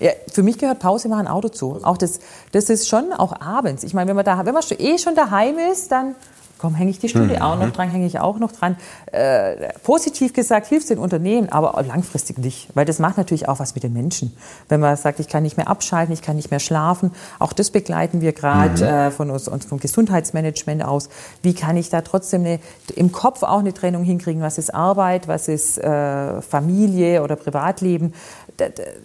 Ja, 0.00 0.10
für 0.32 0.42
mich 0.42 0.58
gehört 0.58 0.80
Pause 0.80 1.08
machen 1.08 1.28
Auto 1.28 1.48
zu. 1.48 1.78
Auch 1.82 1.96
das, 1.96 2.18
das 2.52 2.68
ist 2.68 2.88
schon 2.88 3.12
auch 3.12 3.40
abends. 3.40 3.84
Ich 3.84 3.94
meine, 3.94 4.08
wenn 4.08 4.16
man, 4.16 4.24
da, 4.24 4.44
wenn 4.44 4.54
man 4.54 4.62
eh 4.78 4.98
schon 4.98 5.14
daheim 5.14 5.56
ist, 5.72 5.92
dann 5.92 6.14
komm, 6.60 6.74
hänge 6.74 6.90
ich 6.90 6.98
die 6.98 7.08
Studie 7.08 7.36
mhm. 7.36 7.42
auch 7.42 7.58
noch 7.58 7.70
dran, 7.70 7.88
hänge 7.88 8.06
ich 8.06 8.20
auch 8.20 8.38
noch 8.38 8.52
dran. 8.52 8.76
Äh, 9.12 9.72
positiv 9.82 10.32
gesagt 10.32 10.66
hilft 10.66 10.84
es 10.84 10.88
den 10.88 10.98
Unternehmen, 10.98 11.48
aber 11.48 11.82
langfristig 11.82 12.38
nicht, 12.38 12.68
weil 12.74 12.84
das 12.84 12.98
macht 12.98 13.16
natürlich 13.16 13.48
auch 13.48 13.58
was 13.60 13.74
mit 13.74 13.82
den 13.82 13.92
Menschen. 13.92 14.36
Wenn 14.68 14.80
man 14.80 14.96
sagt, 14.96 15.20
ich 15.20 15.28
kann 15.28 15.42
nicht 15.42 15.56
mehr 15.56 15.68
abschalten, 15.68 16.12
ich 16.12 16.22
kann 16.22 16.36
nicht 16.36 16.50
mehr 16.50 16.60
schlafen, 16.60 17.12
auch 17.38 17.52
das 17.52 17.70
begleiten 17.70 18.20
wir 18.20 18.32
gerade 18.32 18.76
mhm. 18.76 18.82
äh, 18.82 19.10
von 19.10 19.30
uns 19.30 19.48
und 19.48 19.64
vom 19.64 19.80
Gesundheitsmanagement 19.80 20.84
aus. 20.84 21.08
Wie 21.42 21.54
kann 21.54 21.76
ich 21.76 21.88
da 21.88 22.02
trotzdem 22.02 22.42
eine, 22.42 22.60
im 22.94 23.10
Kopf 23.10 23.42
auch 23.42 23.60
eine 23.60 23.72
Trennung 23.72 24.04
hinkriegen? 24.04 24.42
Was 24.42 24.58
ist 24.58 24.74
Arbeit, 24.74 25.28
was 25.28 25.48
ist 25.48 25.78
äh, 25.78 26.42
Familie 26.42 27.22
oder 27.22 27.36
Privatleben? 27.36 28.12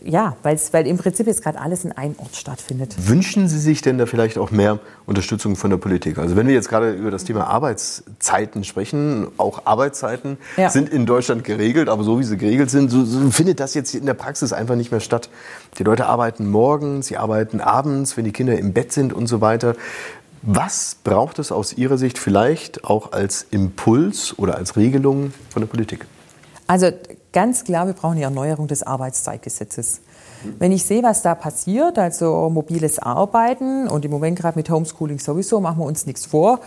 ja, 0.04 0.36
weil 0.44 0.88
im 0.88 0.98
Prinzip 0.98 1.28
jetzt 1.28 1.44
gerade 1.44 1.60
alles 1.60 1.86
in 1.86 1.92
einem 1.92 2.16
Ort 2.18 2.36
stattfindet. 2.36 2.96
Wünschen 2.98 3.48
Sie 3.48 3.60
sich 3.60 3.82
denn 3.82 3.98
da 3.98 4.06
vielleicht 4.06 4.38
auch 4.38 4.52
mehr 4.52 4.80
Unterstützung 5.06 5.56
von 5.56 5.70
der 5.70 5.78
Politik? 5.78 6.18
Also 6.18 6.36
wenn 6.36 6.48
wir 6.48 6.54
jetzt 6.54 6.70
gerade 6.70 6.92
über 6.92 7.12
das 7.12 7.24
Thema 7.24 7.45
Arbeitszeiten 7.46 8.64
sprechen, 8.64 9.28
auch 9.38 9.66
Arbeitszeiten 9.66 10.38
ja. 10.58 10.70
sind 10.70 10.90
in 10.90 11.06
Deutschland 11.06 11.44
geregelt, 11.44 11.90
aber 11.90 12.04
so 12.04 12.20
wie 12.20 12.24
sie 12.24 12.38
geregelt 12.38 12.70
sind, 12.70 12.90
so, 12.90 13.06
so 13.06 13.32
findet 13.32 13.60
das 13.60 13.74
jetzt 13.74 13.94
in 13.96 14.06
der 14.06 14.14
Praxis 14.14 14.54
einfach 14.54 14.76
nicht 14.76 14.92
mehr 14.92 15.00
statt. 15.00 15.30
Die 15.78 15.84
Leute 15.84 16.06
arbeiten 16.08 16.50
morgens, 16.50 17.08
sie 17.08 17.18
arbeiten 17.18 17.62
abends, 17.62 18.18
wenn 18.18 18.26
die 18.26 18.32
Kinder 18.32 18.58
im 18.58 18.74
Bett 18.74 18.92
sind 18.92 19.14
und 19.14 19.28
so 19.28 19.42
weiter. 19.42 19.76
Was 20.42 20.98
braucht 21.04 21.40
es 21.40 21.52
aus 21.52 21.74
Ihrer 21.74 21.98
Sicht 21.98 22.20
vielleicht 22.20 22.84
auch 22.84 23.14
als 23.14 23.48
Impuls 23.50 24.38
oder 24.38 24.56
als 24.58 24.76
Regelung 24.76 25.34
von 25.50 25.62
der 25.62 25.68
Politik? 25.68 26.06
Also 26.68 26.92
ganz 27.34 27.64
klar, 27.64 27.88
wir 27.88 27.94
brauchen 27.94 28.18
die 28.18 28.24
Erneuerung 28.24 28.68
des 28.68 28.84
Arbeitszeitgesetzes. 28.84 30.02
Wenn 30.60 30.72
ich 30.72 30.86
sehe, 30.86 31.02
was 31.04 31.22
da 31.22 31.36
passiert, 31.36 31.98
also 31.98 32.50
mobiles 32.50 33.00
Arbeiten 33.00 33.88
und 33.88 34.06
im 34.06 34.12
Moment 34.12 34.38
gerade 34.38 34.58
mit 34.58 34.70
Homeschooling 34.70 35.20
sowieso, 35.20 35.60
machen 35.60 35.80
wir 35.80 35.86
uns 35.86 36.06
nichts 36.06 36.26
vor. 36.26 36.60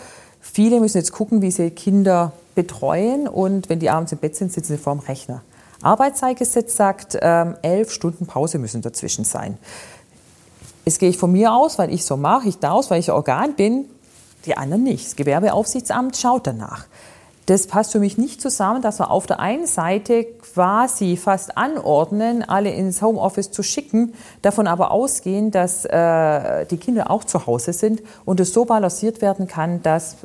Viele 0.53 0.81
müssen 0.81 0.99
jetzt 0.99 1.13
gucken, 1.13 1.43
wie 1.43 1.51
sie 1.51 1.71
Kinder 1.71 2.33
betreuen 2.55 3.29
und 3.29 3.69
wenn 3.69 3.79
die 3.79 3.91
abends 3.91 4.13
im 4.13 4.19
Bett 4.19 4.35
sind, 4.35 4.53
sitzen 4.53 4.77
sie 4.77 4.79
vorm 4.79 4.99
Rechner. 4.99 5.43
Arbeitszeitgesetz 5.83 6.75
sagt, 6.75 7.19
ähm, 7.21 7.55
elf 7.63 7.93
Stunden 7.93 8.27
Pause 8.27 8.59
müssen 8.59 8.83
dazwischen 8.83 9.25
sein. 9.25 9.59
Jetzt 10.85 10.99
gehe 10.99 11.11
ich 11.11 11.19
von 11.19 11.31
mir 11.31 11.53
aus, 11.53 11.79
weil 11.79 11.93
ich 11.93 12.05
so 12.05 12.17
mache, 12.17 12.49
ich 12.49 12.59
darf, 12.59 12.91
weil 12.91 12.99
ich 12.99 13.13
Organ 13.13 13.55
bin, 13.55 13.85
die 14.47 14.57
anderen 14.57 14.83
nicht. 14.83 15.07
Das 15.07 15.17
Gewerbeaufsichtsamt 15.17 16.17
schaut 16.17 16.47
danach. 16.47 16.87
Das 17.47 17.67
passt 17.67 17.93
für 17.93 17.99
mich 17.99 18.19
nicht 18.19 18.43
zusammen, 18.43 18.83
dass 18.83 18.99
wir 18.99 19.11
auf 19.11 19.27
der 19.27 19.41
einen 19.41 19.67
Seite 19.67 20.25
quasi 20.25 21.17
fast 21.17 21.57
anordnen, 21.57 22.43
alle 22.43 22.71
ins 22.71 23.01
Homeoffice 23.01 23.51
zu 23.51 23.63
schicken, 23.63 24.15
davon 24.43 24.67
aber 24.67 24.91
ausgehen, 24.91 25.51
dass 25.51 25.85
äh, 25.85 26.67
die 26.67 26.77
Kinder 26.77 27.11
auch 27.11 27.25
zu 27.25 27.47
Hause 27.47 27.73
sind 27.73 28.03
und 28.25 28.41
es 28.41 28.53
so 28.53 28.65
balanciert 28.65 29.23
werden 29.23 29.47
kann, 29.47 29.83
dass 29.83 30.17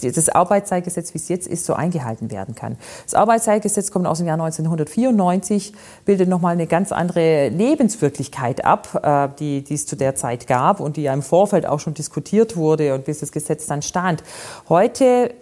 das 0.00 0.28
Arbeitszeitgesetz, 0.28 1.14
wie 1.14 1.18
es 1.18 1.28
jetzt 1.28 1.46
ist, 1.46 1.64
so 1.64 1.74
eingehalten 1.74 2.30
werden 2.30 2.54
kann. 2.54 2.76
Das 3.04 3.14
Arbeitszeitgesetz 3.14 3.90
kommt 3.90 4.06
aus 4.06 4.18
dem 4.18 4.26
Jahr 4.26 4.40
1994, 4.40 5.72
bildet 6.04 6.28
nochmal 6.28 6.52
eine 6.54 6.66
ganz 6.66 6.92
andere 6.92 7.48
Lebenswirklichkeit 7.48 8.64
ab, 8.64 9.00
äh, 9.02 9.28
die, 9.38 9.62
die 9.62 9.74
es 9.74 9.86
zu 9.86 9.96
der 9.96 10.14
Zeit 10.14 10.46
gab 10.46 10.80
und 10.80 10.96
die 10.96 11.02
ja 11.02 11.14
im 11.14 11.22
Vorfeld 11.22 11.66
auch 11.66 11.80
schon 11.80 11.94
diskutiert 11.94 12.56
wurde 12.56 12.94
und 12.94 13.04
bis 13.04 13.20
das 13.20 13.32
Gesetz 13.32 13.66
dann 13.66 13.82
stand. 13.82 14.22
Heute 14.68 15.34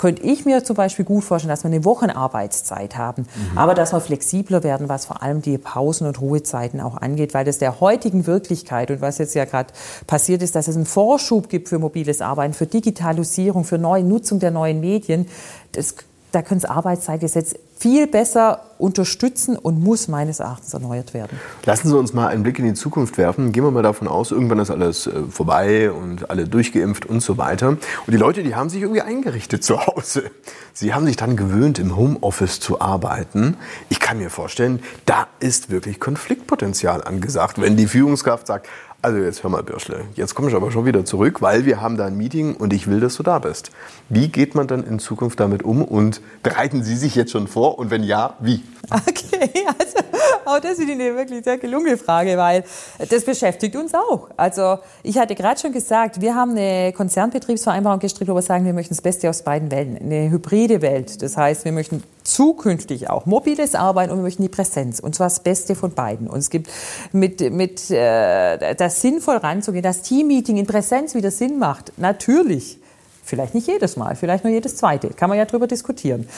könnte 0.00 0.22
ich 0.22 0.46
mir 0.46 0.64
zum 0.64 0.76
Beispiel 0.76 1.04
gut 1.04 1.24
vorstellen, 1.24 1.50
dass 1.50 1.62
wir 1.62 1.68
eine 1.68 1.84
Wochenarbeitszeit 1.84 2.96
haben, 2.96 3.26
mhm. 3.52 3.58
aber 3.58 3.74
dass 3.74 3.92
wir 3.92 4.00
flexibler 4.00 4.62
werden, 4.62 4.88
was 4.88 5.04
vor 5.04 5.22
allem 5.22 5.42
die 5.42 5.58
Pausen 5.58 6.06
und 6.06 6.18
Ruhezeiten 6.22 6.80
auch 6.80 6.96
angeht, 6.96 7.34
weil 7.34 7.44
das 7.44 7.58
der 7.58 7.80
heutigen 7.80 8.26
Wirklichkeit 8.26 8.90
und 8.90 9.02
was 9.02 9.18
jetzt 9.18 9.34
ja 9.34 9.44
gerade 9.44 9.74
passiert 10.06 10.40
ist, 10.40 10.54
dass 10.54 10.68
es 10.68 10.76
einen 10.76 10.86
Vorschub 10.86 11.50
gibt 11.50 11.68
für 11.68 11.78
mobiles 11.78 12.22
Arbeiten, 12.22 12.54
für 12.54 12.64
Digitalisierung, 12.64 13.64
für 13.64 13.76
neue 13.76 14.02
Nutzung 14.02 14.38
der 14.38 14.52
neuen 14.52 14.80
Medien. 14.80 15.26
Das 15.72 15.94
da 16.32 16.42
können 16.42 16.60
das 16.60 16.70
Arbeitszeitgesetz 16.70 17.54
viel 17.78 18.06
besser 18.06 18.60
unterstützen 18.78 19.56
und 19.56 19.82
muss 19.82 20.06
meines 20.06 20.40
Erachtens 20.40 20.74
erneuert 20.74 21.14
werden. 21.14 21.38
Lassen 21.64 21.88
Sie 21.88 21.96
uns 21.96 22.12
mal 22.12 22.28
einen 22.28 22.42
Blick 22.42 22.58
in 22.58 22.66
die 22.66 22.74
Zukunft 22.74 23.16
werfen. 23.16 23.52
Gehen 23.52 23.64
wir 23.64 23.70
mal 23.70 23.82
davon 23.82 24.06
aus, 24.06 24.30
irgendwann 24.30 24.58
ist 24.58 24.70
alles 24.70 25.06
äh, 25.06 25.22
vorbei 25.30 25.90
und 25.90 26.30
alle 26.30 26.46
durchgeimpft 26.46 27.06
und 27.06 27.20
so 27.20 27.38
weiter. 27.38 27.68
Und 27.68 27.80
die 28.08 28.16
Leute, 28.16 28.42
die 28.42 28.54
haben 28.54 28.68
sich 28.68 28.82
irgendwie 28.82 29.00
eingerichtet 29.00 29.64
zu 29.64 29.86
Hause. 29.86 30.24
Sie 30.72 30.92
haben 30.94 31.06
sich 31.06 31.16
dann 31.16 31.36
gewöhnt, 31.36 31.78
im 31.78 31.96
Homeoffice 31.96 32.60
zu 32.60 32.80
arbeiten. 32.80 33.56
Ich 33.88 34.00
kann 34.00 34.18
mir 34.18 34.30
vorstellen, 34.30 34.82
da 35.06 35.26
ist 35.40 35.70
wirklich 35.70 36.00
Konfliktpotenzial 36.00 37.02
angesagt, 37.02 37.60
wenn 37.60 37.76
die 37.76 37.86
Führungskraft 37.86 38.46
sagt, 38.46 38.66
also 39.02 39.18
jetzt 39.18 39.42
hör 39.42 39.50
mal, 39.50 39.62
Birschle, 39.62 40.04
jetzt 40.14 40.34
komme 40.34 40.48
ich 40.48 40.54
aber 40.54 40.70
schon 40.70 40.84
wieder 40.84 41.04
zurück, 41.04 41.40
weil 41.40 41.64
wir 41.64 41.80
haben 41.80 41.96
da 41.96 42.06
ein 42.06 42.16
Meeting 42.16 42.54
und 42.56 42.72
ich 42.72 42.86
will, 42.86 43.00
dass 43.00 43.16
du 43.16 43.22
da 43.22 43.38
bist. 43.38 43.70
Wie 44.08 44.28
geht 44.28 44.54
man 44.54 44.66
dann 44.66 44.84
in 44.84 44.98
Zukunft 44.98 45.40
damit 45.40 45.62
um 45.62 45.82
und 45.82 46.20
bereiten 46.42 46.82
Sie 46.82 46.96
sich 46.96 47.14
jetzt 47.14 47.32
schon 47.32 47.48
vor 47.48 47.78
und 47.78 47.90
wenn 47.90 48.02
ja, 48.02 48.34
wie? 48.40 48.62
Okay, 48.90 49.64
also 49.78 49.98
auch 50.44 50.60
das 50.60 50.78
ist 50.78 50.90
eine 50.90 51.16
wirklich 51.16 51.44
sehr 51.44 51.58
gelungene 51.58 51.96
Frage, 51.96 52.36
weil 52.36 52.64
das 53.08 53.24
beschäftigt 53.24 53.76
uns 53.76 53.94
auch. 53.94 54.28
Also 54.36 54.78
ich 55.02 55.18
hatte 55.18 55.34
gerade 55.34 55.60
schon 55.60 55.72
gesagt, 55.72 56.20
wir 56.20 56.34
haben 56.34 56.52
eine 56.52 56.92
Konzernbetriebsvereinbarung 56.92 58.00
gestrickt, 58.00 58.30
wo 58.30 58.34
wir 58.34 58.42
sagen, 58.42 58.64
wir 58.64 58.72
möchten 58.72 58.94
das 58.94 59.02
Beste 59.02 59.30
aus 59.30 59.42
beiden 59.42 59.70
Welten, 59.70 59.96
eine 59.96 60.30
hybride 60.30 60.82
Welt. 60.82 61.22
Das 61.22 61.36
heißt, 61.36 61.64
wir 61.64 61.72
möchten 61.72 62.02
zukünftig 62.24 63.08
auch 63.08 63.26
mobiles 63.26 63.74
Arbeiten 63.74 64.12
und 64.12 64.18
wir 64.18 64.24
möchten 64.24 64.42
die 64.42 64.48
Präsenz 64.48 65.00
und 65.00 65.14
zwar 65.14 65.26
das 65.26 65.40
Beste 65.40 65.74
von 65.74 65.92
beiden. 65.92 66.28
Und 66.28 66.38
es 66.38 66.50
gibt 66.50 66.68
mit, 67.12 67.40
mit 67.52 67.90
äh, 67.90 68.74
das 68.74 68.89
sinnvoll 68.90 69.36
ranzugehen, 69.36 69.82
dass 69.82 70.02
Teammeeting 70.02 70.56
in 70.56 70.66
Präsenz 70.66 71.14
wieder 71.14 71.30
Sinn 71.30 71.58
macht. 71.58 71.92
Natürlich. 71.96 72.78
Vielleicht 73.24 73.54
nicht 73.54 73.68
jedes 73.68 73.96
Mal, 73.96 74.16
vielleicht 74.16 74.44
nur 74.44 74.52
jedes 74.52 74.76
zweite. 74.76 75.10
Kann 75.10 75.28
man 75.28 75.38
ja 75.38 75.44
drüber 75.44 75.66
diskutieren. 75.66 76.28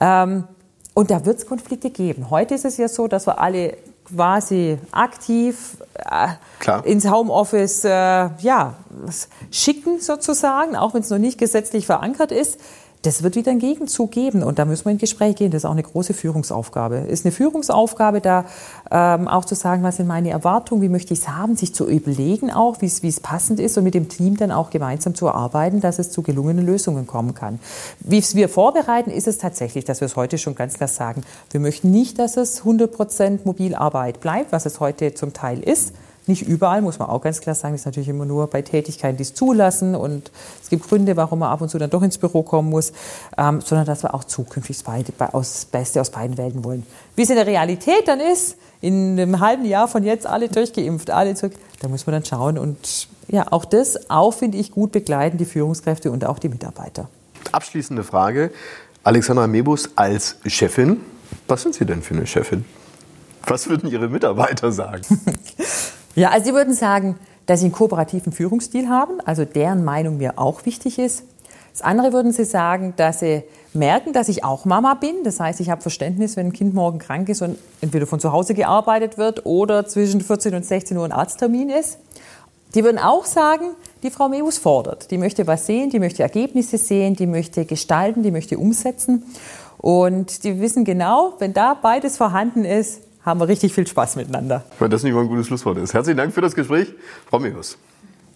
Ähm, 0.00 0.44
und 0.94 1.10
da 1.10 1.24
wird 1.24 1.38
es 1.38 1.46
Konflikte 1.46 1.90
geben. 1.90 2.30
Heute 2.30 2.54
ist 2.54 2.64
es 2.64 2.76
ja 2.76 2.88
so, 2.88 3.06
dass 3.06 3.26
wir 3.26 3.38
alle 3.38 3.76
quasi 4.04 4.78
aktiv 4.90 5.76
äh, 5.94 6.28
ins 6.90 7.10
Homeoffice 7.10 7.84
äh, 7.84 7.90
ja, 7.90 8.74
schicken 9.50 10.00
sozusagen, 10.00 10.76
auch 10.76 10.94
wenn 10.94 11.02
es 11.02 11.10
noch 11.10 11.18
nicht 11.18 11.38
gesetzlich 11.38 11.86
verankert 11.86 12.32
ist 12.32 12.58
das 13.02 13.22
wird 13.22 13.36
wieder 13.36 13.50
einen 13.50 13.60
Gegenzug 13.60 14.10
geben 14.10 14.42
und 14.42 14.58
da 14.58 14.64
müssen 14.64 14.86
wir 14.86 14.92
in 14.92 14.98
Gespräch 14.98 15.36
gehen. 15.36 15.50
Das 15.50 15.62
ist 15.62 15.64
auch 15.66 15.72
eine 15.72 15.82
große 15.82 16.14
Führungsaufgabe. 16.14 16.96
Ist 16.96 17.24
eine 17.24 17.32
Führungsaufgabe, 17.32 18.20
da 18.20 18.44
ähm, 18.90 19.28
auch 19.28 19.44
zu 19.44 19.54
sagen, 19.54 19.82
was 19.82 19.96
sind 19.96 20.08
meine 20.08 20.30
Erwartungen, 20.30 20.82
wie 20.82 20.88
möchte 20.88 21.14
ich 21.14 21.20
es 21.20 21.28
haben, 21.28 21.56
sich 21.56 21.74
zu 21.74 21.88
überlegen 21.88 22.50
auch, 22.50 22.80
wie 22.80 22.86
es 22.86 23.20
passend 23.20 23.60
ist 23.60 23.78
und 23.78 23.84
mit 23.84 23.94
dem 23.94 24.08
Team 24.08 24.36
dann 24.36 24.50
auch 24.50 24.70
gemeinsam 24.70 25.14
zu 25.14 25.26
erarbeiten, 25.26 25.80
dass 25.80 25.98
es 25.98 26.10
zu 26.10 26.22
gelungenen 26.22 26.66
Lösungen 26.66 27.06
kommen 27.06 27.34
kann. 27.34 27.60
Wie 28.00 28.18
es 28.18 28.34
wir 28.34 28.48
vorbereiten, 28.48 29.10
ist 29.10 29.28
es 29.28 29.38
tatsächlich, 29.38 29.84
dass 29.84 30.00
wir 30.00 30.06
es 30.06 30.16
heute 30.16 30.38
schon 30.38 30.54
ganz 30.54 30.74
klar 30.74 30.88
sagen. 30.88 31.22
Wir 31.50 31.60
möchten 31.60 31.90
nicht, 31.90 32.18
dass 32.18 32.36
es 32.36 32.58
100 32.60 32.92
Prozent 32.92 33.46
Mobilarbeit 33.46 34.20
bleibt, 34.20 34.50
was 34.50 34.66
es 34.66 34.80
heute 34.80 35.14
zum 35.14 35.32
Teil 35.32 35.60
ist. 35.60 35.92
Nicht 36.28 36.42
überall, 36.42 36.82
muss 36.82 36.98
man 36.98 37.08
auch 37.08 37.22
ganz 37.22 37.40
klar 37.40 37.54
sagen, 37.54 37.72
das 37.72 37.80
ist 37.80 37.86
natürlich 37.86 38.10
immer 38.10 38.26
nur 38.26 38.48
bei 38.48 38.60
Tätigkeiten, 38.60 39.16
die 39.16 39.22
es 39.22 39.32
zulassen. 39.32 39.94
Und 39.94 40.30
es 40.62 40.68
gibt 40.68 40.86
Gründe, 40.86 41.16
warum 41.16 41.38
man 41.38 41.50
ab 41.50 41.62
und 41.62 41.70
zu 41.70 41.78
dann 41.78 41.88
doch 41.88 42.02
ins 42.02 42.18
Büro 42.18 42.42
kommen 42.42 42.68
muss, 42.68 42.92
ähm, 43.38 43.62
sondern 43.62 43.86
dass 43.86 44.02
wir 44.02 44.12
auch 44.12 44.24
zukünftig 44.24 44.78
das 44.84 45.64
Beste 45.64 46.02
aus 46.02 46.10
beiden 46.10 46.36
Welten 46.36 46.64
wollen. 46.64 46.86
Wie 47.16 47.22
es 47.22 47.30
in 47.30 47.36
der 47.36 47.46
Realität 47.46 48.06
dann 48.06 48.20
ist, 48.20 48.56
in 48.82 49.18
einem 49.18 49.40
halben 49.40 49.64
Jahr 49.64 49.88
von 49.88 50.04
jetzt 50.04 50.26
alle 50.26 50.50
durchgeimpft, 50.50 51.10
alle 51.10 51.34
zurück, 51.34 51.54
da 51.80 51.88
muss 51.88 52.06
man 52.06 52.12
dann 52.12 52.24
schauen. 52.26 52.58
Und 52.58 53.08
ja, 53.28 53.50
auch 53.50 53.64
das, 53.64 54.10
auch 54.10 54.32
finde 54.32 54.58
ich, 54.58 54.70
gut 54.70 54.92
begleiten 54.92 55.38
die 55.38 55.46
Führungskräfte 55.46 56.10
und 56.10 56.26
auch 56.26 56.38
die 56.38 56.50
Mitarbeiter. 56.50 57.08
Abschließende 57.52 58.04
Frage. 58.04 58.52
Alexandra 59.02 59.46
Mebus 59.46 59.88
als 59.96 60.36
Chefin, 60.44 61.00
was 61.46 61.62
sind 61.62 61.74
Sie 61.74 61.86
denn 61.86 62.02
für 62.02 62.14
eine 62.14 62.26
Chefin? 62.26 62.66
Was 63.46 63.68
würden 63.70 63.90
Ihre 63.90 64.08
Mitarbeiter 64.08 64.70
sagen? 64.72 65.02
Ja, 66.18 66.30
also 66.30 66.46
Sie 66.46 66.52
würden 66.52 66.74
sagen, 66.74 67.14
dass 67.46 67.60
Sie 67.60 67.66
einen 67.66 67.72
kooperativen 67.72 68.32
Führungsstil 68.32 68.88
haben, 68.88 69.20
also 69.24 69.44
deren 69.44 69.84
Meinung 69.84 70.18
mir 70.18 70.36
auch 70.36 70.66
wichtig 70.66 70.98
ist. 70.98 71.22
Das 71.70 71.82
andere 71.82 72.12
würden 72.12 72.32
Sie 72.32 72.44
sagen, 72.44 72.92
dass 72.96 73.20
Sie 73.20 73.44
merken, 73.72 74.12
dass 74.12 74.28
ich 74.28 74.42
auch 74.42 74.64
Mama 74.64 74.94
bin. 74.94 75.22
Das 75.22 75.38
heißt, 75.38 75.60
ich 75.60 75.70
habe 75.70 75.80
Verständnis, 75.80 76.36
wenn 76.36 76.46
ein 76.46 76.52
Kind 76.52 76.74
morgen 76.74 76.98
krank 76.98 77.28
ist 77.28 77.40
und 77.40 77.56
entweder 77.80 78.08
von 78.08 78.18
zu 78.18 78.32
Hause 78.32 78.54
gearbeitet 78.54 79.16
wird 79.16 79.46
oder 79.46 79.86
zwischen 79.86 80.20
14 80.20 80.56
und 80.56 80.66
16 80.66 80.96
Uhr 80.96 81.04
ein 81.04 81.12
Arzttermin 81.12 81.70
ist. 81.70 81.98
Die 82.74 82.82
würden 82.82 82.98
auch 82.98 83.24
sagen, 83.24 83.76
die 84.02 84.10
Frau 84.10 84.28
Meus 84.28 84.58
fordert. 84.58 85.12
Die 85.12 85.18
möchte 85.18 85.46
was 85.46 85.66
sehen, 85.66 85.90
die 85.90 86.00
möchte 86.00 86.24
Ergebnisse 86.24 86.78
sehen, 86.78 87.14
die 87.14 87.28
möchte 87.28 87.64
gestalten, 87.64 88.24
die 88.24 88.32
möchte 88.32 88.58
umsetzen. 88.58 89.22
Und 89.78 90.42
die 90.42 90.60
wissen 90.60 90.84
genau, 90.84 91.34
wenn 91.38 91.52
da 91.52 91.74
beides 91.74 92.16
vorhanden 92.16 92.64
ist, 92.64 93.02
haben 93.28 93.40
wir 93.40 93.48
richtig 93.48 93.72
viel 93.74 93.86
Spaß 93.86 94.16
miteinander. 94.16 94.64
Wenn 94.78 94.90
das 94.90 95.02
nicht 95.04 95.14
mal 95.14 95.20
ein 95.20 95.28
gutes 95.28 95.46
Schlusswort 95.46 95.78
ist. 95.78 95.94
Herzlichen 95.94 96.16
Dank 96.16 96.34
für 96.34 96.40
das 96.40 96.54
Gespräch, 96.54 96.92
Frau 97.30 97.38
Meus. 97.38 97.78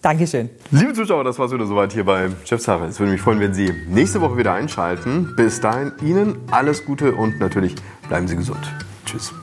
Dankeschön. 0.01 0.49
Liebe 0.71 0.93
Zuschauer, 0.93 1.23
das 1.23 1.39
war 1.39 1.45
es 1.45 1.53
wieder 1.53 1.65
soweit 1.65 1.93
hier 1.93 2.03
bei 2.03 2.29
Chefsache. 2.43 2.85
Es 2.85 2.99
würde 2.99 3.13
mich 3.13 3.21
freuen, 3.21 3.39
wenn 3.39 3.53
Sie 3.53 3.73
nächste 3.87 4.19
Woche 4.19 4.37
wieder 4.37 4.53
einschalten. 4.53 5.33
Bis 5.37 5.61
dahin 5.61 5.93
Ihnen 6.01 6.35
alles 6.51 6.85
Gute 6.85 7.13
und 7.13 7.39
natürlich 7.39 7.75
bleiben 8.09 8.27
Sie 8.27 8.35
gesund. 8.35 8.59
Tschüss. 9.05 9.33